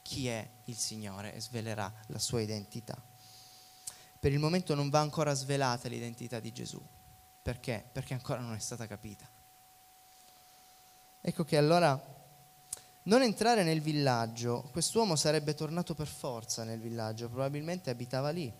chi 0.03 0.29
è 0.29 0.47
il 0.65 0.77
Signore 0.77 1.35
e 1.35 1.41
svelerà 1.41 1.91
la 2.09 2.19
sua 2.19 2.43
identità. 2.43 3.03
Per 4.21 4.31
il 4.31 4.39
momento 4.39 4.75
non 4.75 4.91
va 4.91 5.01
ancora 5.01 5.33
svelata 5.33 5.89
l'identità 5.89 6.41
di 6.41 6.53
Gesù. 6.53 6.87
Perché? 7.41 7.83
Perché 7.91 8.13
ancora 8.13 8.41
non 8.41 8.53
è 8.53 8.59
stata 8.59 8.87
capita. 8.87 9.27
Ecco 11.23 11.43
che 11.43 11.57
allora 11.57 11.99
non 13.07 13.23
entrare 13.23 13.63
nel 13.63 13.81
villaggio, 13.81 14.69
quest'uomo 14.73 15.15
sarebbe 15.15 15.55
tornato 15.55 15.95
per 15.95 16.09
forza 16.09 16.65
nel 16.65 16.81
villaggio, 16.81 17.29
probabilmente 17.29 17.91
abitava 17.91 18.31
lì. 18.31 18.53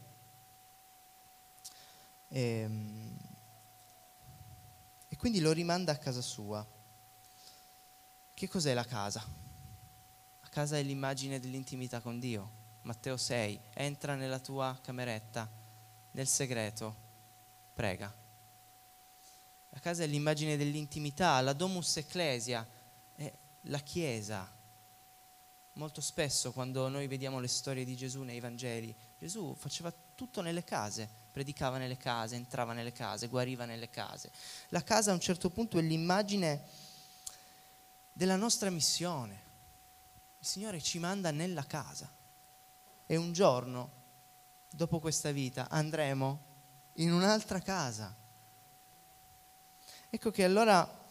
E, 2.29 2.41
ehm, 2.41 3.19
e 5.09 5.17
quindi 5.17 5.41
lo 5.41 5.51
rimanda 5.51 5.93
a 5.93 5.97
casa 5.97 6.21
sua. 6.21 6.65
Che 8.35 8.49
cos'è 8.49 8.73
la 8.73 8.85
casa? 8.85 9.25
La 10.43 10.49
casa 10.49 10.77
è 10.77 10.83
l'immagine 10.83 11.41
dell'intimità 11.41 12.01
con 12.01 12.21
Dio. 12.21 12.65
Matteo 12.83 13.17
6, 13.17 13.61
entra 13.75 14.15
nella 14.15 14.39
tua 14.39 14.79
cameretta, 14.81 15.51
nel 16.13 16.29
segreto, 16.29 16.95
prega. 17.75 18.15
La 19.71 19.81
casa 19.81 20.05
è 20.05 20.07
l'immagine 20.07 20.57
dell'intimità, 20.57 21.41
la 21.41 21.53
domus 21.53 21.97
ecclesia 21.97 22.76
la 23.69 23.79
Chiesa. 23.79 24.53
Molto 25.75 26.01
spesso 26.01 26.53
quando 26.53 26.89
noi 26.89 27.07
vediamo 27.07 27.39
le 27.39 27.49
storie 27.49 27.85
di 27.85 27.97
Gesù 27.97 28.23
nei 28.23 28.41
Vangeli, 28.41 28.95
Gesù 29.19 29.55
faceva 29.55 29.93
tutto 30.15 30.41
nelle 30.41 30.65
case, 30.65 31.09
predicava 31.31 31.77
nelle 31.77 31.99
case, 31.99 32.35
entrava 32.35 32.73
nelle 32.73 32.93
case, 32.93 33.29
guariva 33.29 33.67
nelle 33.67 33.91
case. 33.91 34.31
La 34.69 34.83
casa 34.83 35.11
a 35.11 35.15
un 35.15 35.21
certo 35.21 35.51
punto 35.51 35.79
è 35.79 35.83
l'immagine 35.83 36.63
della 38.13 38.37
nostra 38.37 38.71
missione. 38.71 39.45
Il 40.39 40.47
Signore 40.47 40.81
ci 40.81 40.99
manda 40.99 41.31
nella 41.31 41.65
casa 41.67 42.11
e 43.05 43.17
un 43.17 43.33
giorno, 43.33 43.91
dopo 44.71 44.99
questa 44.99 45.31
vita, 45.31 45.69
andremo 45.69 46.45
in 46.95 47.13
un'altra 47.13 47.61
casa. 47.61 48.15
Ecco 50.09 50.31
che 50.31 50.45
allora 50.45 51.05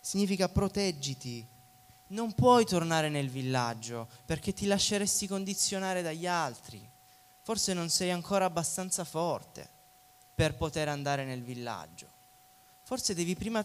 significa 0.00 0.48
proteggiti 0.48 1.46
non 2.08 2.32
puoi 2.34 2.64
tornare 2.64 3.08
nel 3.08 3.30
villaggio 3.30 4.08
perché 4.24 4.52
ti 4.52 4.66
lasceresti 4.66 5.26
condizionare 5.26 6.02
dagli 6.02 6.26
altri. 6.26 6.88
Forse 7.42 7.74
non 7.74 7.88
sei 7.88 8.10
ancora 8.10 8.44
abbastanza 8.44 9.04
forte 9.04 9.68
per 10.34 10.54
poter 10.54 10.88
andare 10.88 11.24
nel 11.24 11.42
villaggio. 11.42 12.08
Forse 12.82 13.14
devi 13.14 13.34
prima 13.34 13.64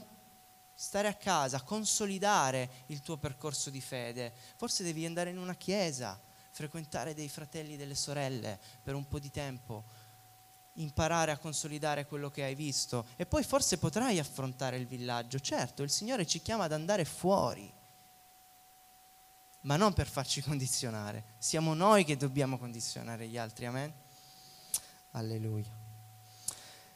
stare 0.74 1.08
a 1.08 1.14
casa, 1.14 1.62
consolidare 1.62 2.70
il 2.88 3.02
tuo 3.02 3.18
percorso 3.18 3.70
di 3.70 3.82
fede. 3.82 4.34
Forse 4.56 4.84
devi 4.84 5.06
andare 5.06 5.30
in 5.30 5.38
una 5.38 5.56
chiesa, 5.56 6.20
frequentare 6.52 7.14
dei 7.14 7.30
fratelli 7.30 7.74
e 7.74 7.78
delle 7.78 7.96
sorelle 7.96 8.60
per 8.82 8.96
un 8.96 9.08
po' 9.08 9.20
di 9.20 9.30
tempo, 9.30 9.84
imparare 10.76 11.32
a 11.32 11.38
consolidare 11.38 12.08
quello 12.08 12.32
che 12.32 12.44
hai 12.44 12.56
visto 12.56 13.06
e 13.16 13.26
poi 13.26 13.44
forse 13.44 13.78
potrai 13.78 14.18
affrontare 14.18 14.78
il 14.78 14.88
villaggio. 14.88 15.40
Certo, 15.40 15.84
il 15.84 15.92
Signore 15.92 16.26
ci 16.26 16.42
chiama 16.42 16.64
ad 16.64 16.72
andare 16.72 17.06
fuori 17.06 17.80
ma 19.62 19.76
non 19.76 19.94
per 19.94 20.08
farci 20.08 20.42
condizionare. 20.44 21.24
Siamo 21.38 21.74
noi 21.74 22.04
che 22.04 22.18
dobbiamo 22.18 22.58
condizionare 22.58 23.28
gli 23.28 23.38
altri, 23.38 23.66
amen? 23.66 23.94
Alleluia. 25.12 25.70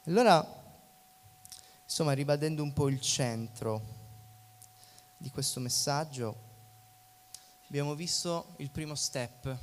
Allora, 0.05 0.63
insomma, 1.83 2.13
ribadendo 2.13 2.63
un 2.63 2.73
po' 2.73 2.87
il 2.87 3.01
centro 3.01 4.03
di 5.17 5.29
questo 5.31 5.59
messaggio, 5.59 6.43
abbiamo 7.67 7.95
visto 7.95 8.53
il 8.57 8.69
primo 8.69 8.95
step, 8.95 9.57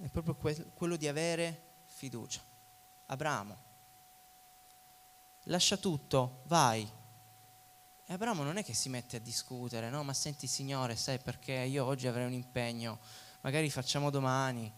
è 0.00 0.08
proprio 0.08 0.34
quello 0.74 0.96
di 0.96 1.06
avere 1.06 1.68
fiducia. 1.84 2.42
Abramo, 3.06 3.56
lascia 5.44 5.76
tutto, 5.76 6.42
vai, 6.46 6.88
e 8.10 8.14
Abramo 8.14 8.42
non 8.42 8.56
è 8.56 8.64
che 8.64 8.74
si 8.74 8.88
mette 8.88 9.18
a 9.18 9.20
discutere, 9.20 9.88
no? 9.88 10.02
Ma 10.02 10.12
senti 10.12 10.48
Signore, 10.48 10.96
sai 10.96 11.20
perché 11.20 11.52
io 11.52 11.84
oggi 11.84 12.08
avrei 12.08 12.26
un 12.26 12.32
impegno, 12.32 12.98
magari 13.42 13.70
facciamo 13.70 14.10
domani. 14.10 14.68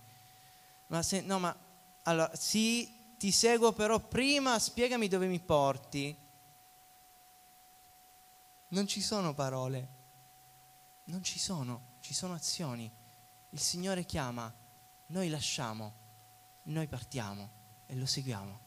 Ma 0.88 1.02
se, 1.02 1.22
no, 1.22 1.38
ma 1.38 1.56
allora, 2.02 2.30
sì, 2.36 3.14
ti 3.16 3.30
seguo, 3.30 3.72
però 3.72 3.98
prima 4.00 4.58
spiegami 4.58 5.08
dove 5.08 5.28
mi 5.28 5.40
porti. 5.40 6.14
Non 8.68 8.86
ci 8.86 9.00
sono 9.00 9.32
parole, 9.32 9.88
non 11.04 11.22
ci 11.22 11.38
sono, 11.38 11.92
ci 12.00 12.12
sono 12.12 12.34
azioni. 12.34 12.92
Il 13.48 13.60
Signore 13.60 14.04
chiama, 14.04 14.54
noi 15.06 15.30
lasciamo, 15.30 15.94
noi 16.64 16.86
partiamo 16.86 17.48
e 17.86 17.96
lo 17.96 18.04
seguiamo. 18.04 18.60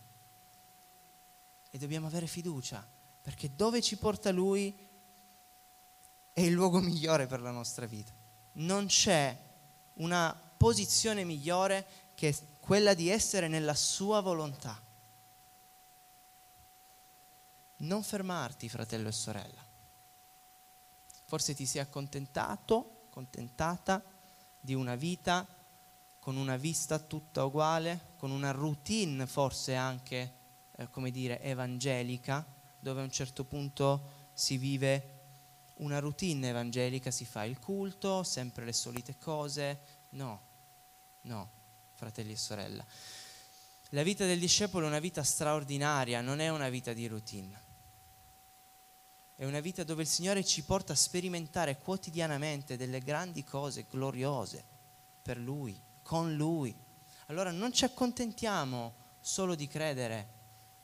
E 1.69 1.77
dobbiamo 1.77 2.07
avere 2.07 2.25
fiducia 2.25 2.93
perché 3.25 3.55
dove 3.55 3.81
ci 3.81 3.97
porta 3.97 4.31
Lui 4.31 4.71
è 6.31 6.41
il 6.41 6.51
luogo 6.51 6.79
migliore 6.79 7.25
per 7.25 7.41
la 7.41 7.49
nostra 7.49 7.87
vita. 7.87 8.11
Non 8.53 8.85
c'è 8.85 9.35
una 9.93 10.39
posizione 10.55 11.23
migliore 11.23 11.87
che 12.13 12.37
quella 12.59 12.93
di 12.93 13.09
essere 13.09 13.47
nella 13.47 13.73
sua 13.73 14.21
volontà. 14.21 14.79
Non 17.77 18.03
fermarti, 18.03 18.69
fratello 18.69 19.07
e 19.07 19.11
sorella. 19.11 19.65
Forse 21.23 21.55
ti 21.55 21.65
sei 21.65 21.81
accontentato, 21.81 23.07
contentata 23.09 24.03
di 24.59 24.75
una 24.75 24.93
vita 24.93 25.47
con 26.19 26.37
una 26.37 26.57
vista 26.57 26.99
tutta 26.99 27.43
uguale, 27.43 28.13
con 28.17 28.29
una 28.29 28.51
routine 28.51 29.25
forse 29.25 29.73
anche, 29.73 30.33
eh, 30.75 30.89
come 30.91 31.09
dire, 31.09 31.41
evangelica, 31.41 32.53
dove 32.85 33.01
a 33.01 33.03
un 33.03 33.11
certo 33.11 33.45
punto 33.45 34.29
si 34.33 34.57
vive 34.57 35.13
una 35.77 35.97
routine 35.97 36.49
evangelica, 36.49 37.09
si 37.09 37.25
fa 37.25 37.43
il 37.43 37.57
culto, 37.57 38.21
sempre 38.21 38.63
le 38.63 38.73
solite 38.73 39.17
cose. 39.17 39.79
No, 40.09 40.39
no, 41.21 41.49
fratelli 41.93 42.33
e 42.33 42.37
sorelle. 42.37 42.85
La 43.89 44.03
vita 44.03 44.27
del 44.27 44.37
discepolo 44.37 44.85
è 44.85 44.89
una 44.89 44.99
vita 44.99 45.23
straordinaria, 45.23 46.21
non 46.21 46.39
è 46.39 46.49
una 46.49 46.69
vita 46.69 46.93
di 46.93 47.07
routine. 47.07 47.59
È 49.35 49.45
una 49.45 49.61
vita 49.61 49.83
dove 49.83 50.03
il 50.03 50.07
Signore 50.07 50.45
ci 50.45 50.63
porta 50.63 50.93
a 50.93 50.95
sperimentare 50.95 51.79
quotidianamente 51.79 52.77
delle 52.77 52.99
grandi 52.99 53.43
cose 53.43 53.87
gloriose 53.89 54.63
per 55.23 55.37
Lui, 55.37 55.81
con 56.03 56.35
Lui. 56.35 56.75
Allora 57.25 57.49
non 57.49 57.73
ci 57.73 57.83
accontentiamo 57.83 58.93
solo 59.21 59.55
di 59.55 59.67
credere 59.67 60.34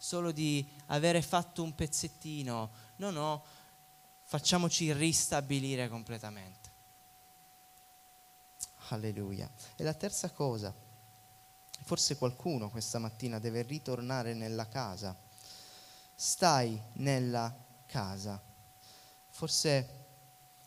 solo 0.02 0.32
di 0.32 0.68
avere 0.88 1.22
fatto 1.22 1.62
un 1.62 1.76
pezzettino. 1.76 2.72
No, 2.96 3.12
no, 3.12 3.46
facciamoci 4.24 4.92
ristabilire 4.94 5.88
completamente. 5.90 6.70
Alleluia. 8.90 9.48
E 9.76 9.84
la 9.84 9.94
terza 9.94 10.32
cosa, 10.32 10.74
forse 11.84 12.18
qualcuno 12.18 12.72
questa 12.72 12.98
mattina 12.98 13.38
deve 13.38 13.62
ritornare 13.62 14.34
nella 14.34 14.68
casa. 14.68 15.16
Stai 16.16 16.82
nella 16.94 17.56
casa. 17.86 18.42
Forse 19.30 20.06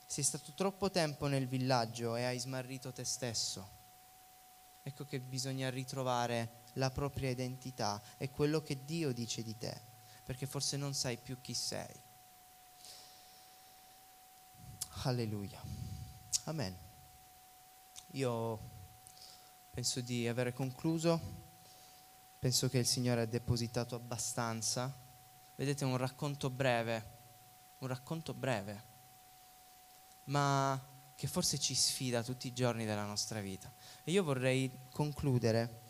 sei 0.06 0.22
stato 0.22 0.52
troppo 0.52 0.92
tempo 0.92 1.26
nel 1.26 1.48
villaggio 1.48 2.14
e 2.14 2.22
hai 2.22 2.38
smarrito 2.38 2.92
te 2.92 3.02
stesso. 3.02 3.68
Ecco 4.84 5.04
che 5.04 5.18
bisogna 5.18 5.70
ritrovare 5.70 6.62
la 6.74 6.90
propria 6.90 7.30
identità 7.30 8.00
e 8.16 8.30
quello 8.30 8.62
che 8.62 8.84
Dio 8.84 9.12
dice 9.12 9.42
di 9.42 9.56
te, 9.56 9.78
perché 10.24 10.46
forse 10.46 10.76
non 10.76 10.94
sai 10.94 11.16
più 11.16 11.40
chi 11.40 11.54
sei. 11.54 12.02
Alleluia. 15.02 15.60
Amen. 16.44 16.76
Io 18.12 18.58
penso 19.70 20.00
di 20.00 20.28
aver 20.28 20.52
concluso, 20.52 21.20
penso 22.38 22.68
che 22.68 22.78
il 22.78 22.86
Signore 22.86 23.22
ha 23.22 23.26
depositato 23.26 23.96
abbastanza. 23.96 24.92
Vedete 25.56 25.84
un 25.84 25.96
racconto 25.96 26.48
breve, 26.48 27.12
un 27.78 27.88
racconto 27.88 28.34
breve, 28.34 28.82
ma 30.24 30.80
che 31.14 31.26
forse 31.26 31.58
ci 31.58 31.74
sfida 31.74 32.22
tutti 32.22 32.46
i 32.46 32.52
giorni 32.52 32.84
della 32.84 33.04
nostra 33.04 33.40
vita. 33.40 33.72
E 34.02 34.10
io 34.10 34.22
vorrei 34.22 34.70
concludere, 34.90 35.82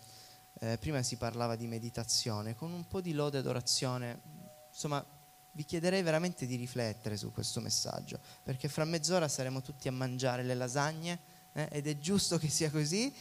eh, 0.60 0.78
prima 0.78 1.02
si 1.02 1.16
parlava 1.16 1.56
di 1.56 1.66
meditazione, 1.66 2.54
con 2.54 2.72
un 2.72 2.86
po' 2.86 3.00
di 3.00 3.12
lode 3.12 3.38
ed 3.38 3.46
orazione. 3.46 4.20
Insomma, 4.68 5.04
vi 5.52 5.64
chiederei 5.64 6.02
veramente 6.02 6.46
di 6.46 6.56
riflettere 6.56 7.16
su 7.16 7.32
questo 7.32 7.60
messaggio, 7.60 8.18
perché 8.42 8.68
fra 8.68 8.84
mezz'ora 8.84 9.28
saremo 9.28 9.60
tutti 9.60 9.88
a 9.88 9.92
mangiare 9.92 10.42
le 10.42 10.54
lasagne 10.54 11.20
eh, 11.52 11.68
ed 11.70 11.86
è 11.86 11.98
giusto 11.98 12.38
che 12.38 12.48
sia 12.48 12.70
così 12.70 13.14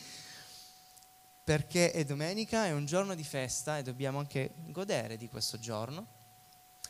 perché 1.43 1.91
è 1.91 2.05
domenica, 2.05 2.65
è 2.65 2.71
un 2.71 2.85
giorno 2.85 3.15
di 3.15 3.23
festa 3.23 3.77
e 3.77 3.83
dobbiamo 3.83 4.19
anche 4.19 4.53
godere 4.67 5.17
di 5.17 5.27
questo 5.27 5.59
giorno. 5.59 6.21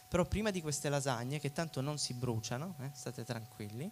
Però 0.08 0.26
prima 0.26 0.52
di 0.52 0.62
queste 0.62 0.90
lasagne, 0.90 1.40
che 1.40 1.52
tanto 1.52 1.82
non 1.82 1.98
si 1.98 2.14
bruciano, 2.14 2.76
eh, 2.82 2.92
state 2.94 3.24
tranquilli, 3.24 3.92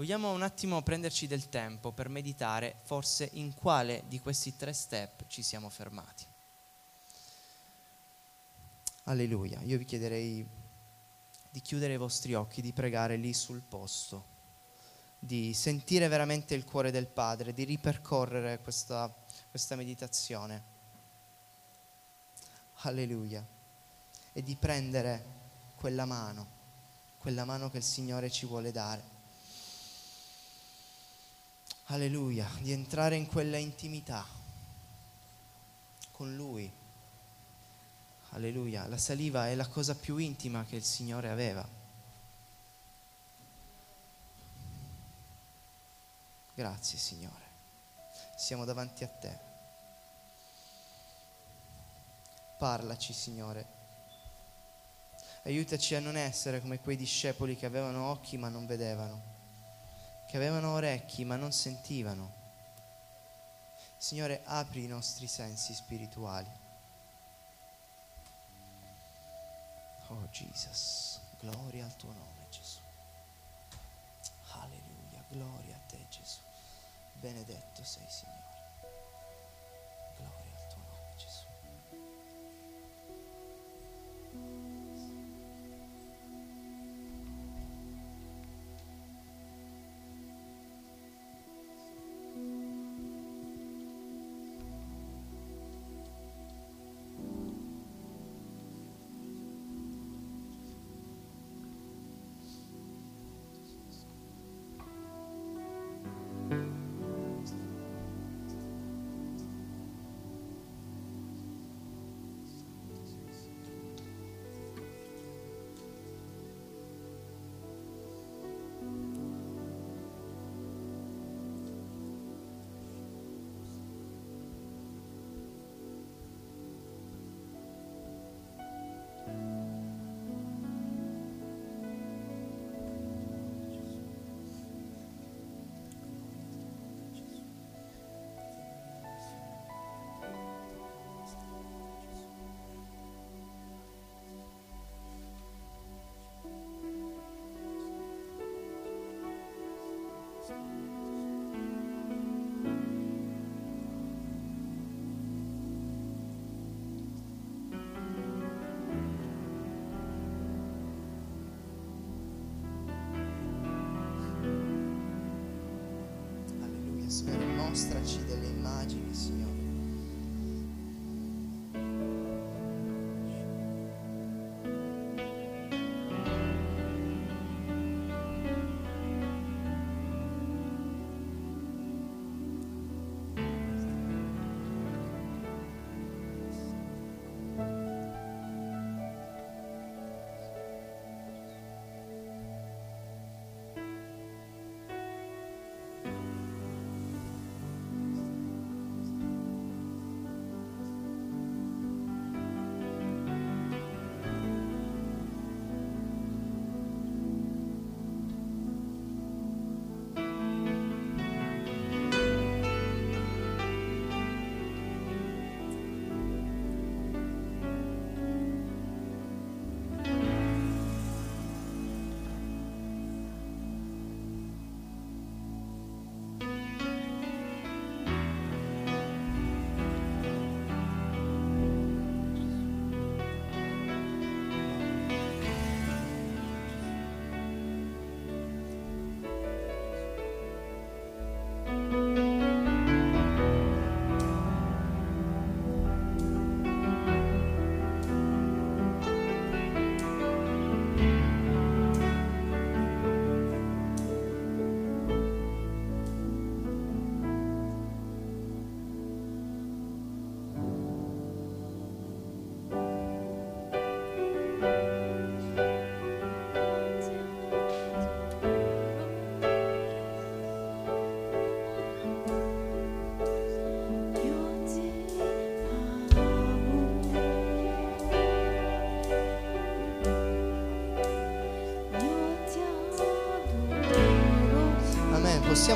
vogliamo 0.00 0.32
un 0.32 0.40
attimo 0.40 0.80
prenderci 0.80 1.26
del 1.26 1.50
tempo 1.50 1.92
per 1.92 2.08
meditare 2.08 2.76
forse 2.84 3.28
in 3.34 3.52
quale 3.52 4.04
di 4.08 4.18
questi 4.18 4.56
tre 4.56 4.72
step 4.72 5.26
ci 5.26 5.42
siamo 5.42 5.68
fermati. 5.68 6.24
Alleluia, 9.04 9.60
io 9.60 9.76
vi 9.76 9.84
chiederei 9.84 10.48
di 11.50 11.60
chiudere 11.60 11.92
i 11.92 11.98
vostri 11.98 12.32
occhi, 12.32 12.62
di 12.62 12.72
pregare 12.72 13.16
lì 13.16 13.34
sul 13.34 13.60
posto 13.60 14.24
di 15.18 15.52
sentire 15.52 16.08
veramente 16.08 16.54
il 16.54 16.64
cuore 16.64 16.90
del 16.90 17.06
Padre, 17.06 17.52
di 17.52 17.64
ripercorrere 17.64 18.58
questa, 18.60 19.14
questa 19.50 19.76
meditazione. 19.76 20.64
Alleluia. 22.84 23.46
E 24.32 24.42
di 24.42 24.56
prendere 24.56 25.24
quella 25.74 26.06
mano, 26.06 26.46
quella 27.18 27.44
mano 27.44 27.68
che 27.68 27.76
il 27.76 27.84
Signore 27.84 28.30
ci 28.30 28.46
vuole 28.46 28.72
dare. 28.72 29.19
Alleluia, 31.92 32.48
di 32.60 32.70
entrare 32.70 33.16
in 33.16 33.26
quella 33.26 33.56
intimità 33.56 34.24
con 36.12 36.36
Lui. 36.36 36.72
Alleluia, 38.28 38.86
la 38.86 38.96
saliva 38.96 39.48
è 39.48 39.56
la 39.56 39.66
cosa 39.66 39.96
più 39.96 40.16
intima 40.16 40.64
che 40.64 40.76
il 40.76 40.84
Signore 40.84 41.30
aveva. 41.30 41.66
Grazie 46.54 46.96
Signore. 46.96 47.44
Siamo 48.36 48.64
davanti 48.64 49.02
a 49.02 49.08
te. 49.08 49.38
Parlaci 52.56 53.12
Signore. 53.12 53.66
Aiutaci 55.42 55.96
a 55.96 56.00
non 56.00 56.16
essere 56.16 56.60
come 56.60 56.78
quei 56.78 56.96
discepoli 56.96 57.56
che 57.56 57.66
avevano 57.66 58.10
occhi 58.10 58.36
ma 58.36 58.48
non 58.48 58.64
vedevano, 58.66 59.39
che 60.30 60.36
avevano 60.36 60.74
orecchi 60.74 61.24
ma 61.24 61.34
non 61.34 61.50
sentivano. 61.50 62.38
Signore, 63.96 64.42
apri 64.44 64.84
i 64.84 64.86
nostri 64.86 65.26
sensi 65.26 65.74
spirituali. 65.74 66.48
Oh 70.06 70.28
Jesus, 70.30 71.20
gloria 71.40 71.84
al 71.84 71.96
tuo 71.96 72.12
nome 72.12 72.46
Gesù. 72.48 72.78
Alleluia, 74.52 75.24
gloria 75.28 75.74
a 75.74 75.80
te 75.88 76.06
Gesù. 76.08 76.38
Benedetto 77.14 77.82
sei, 77.82 78.08
Signore. 78.08 78.59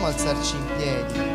Alzarci 0.07 0.57
in 0.57 0.67
piedi. 0.77 1.34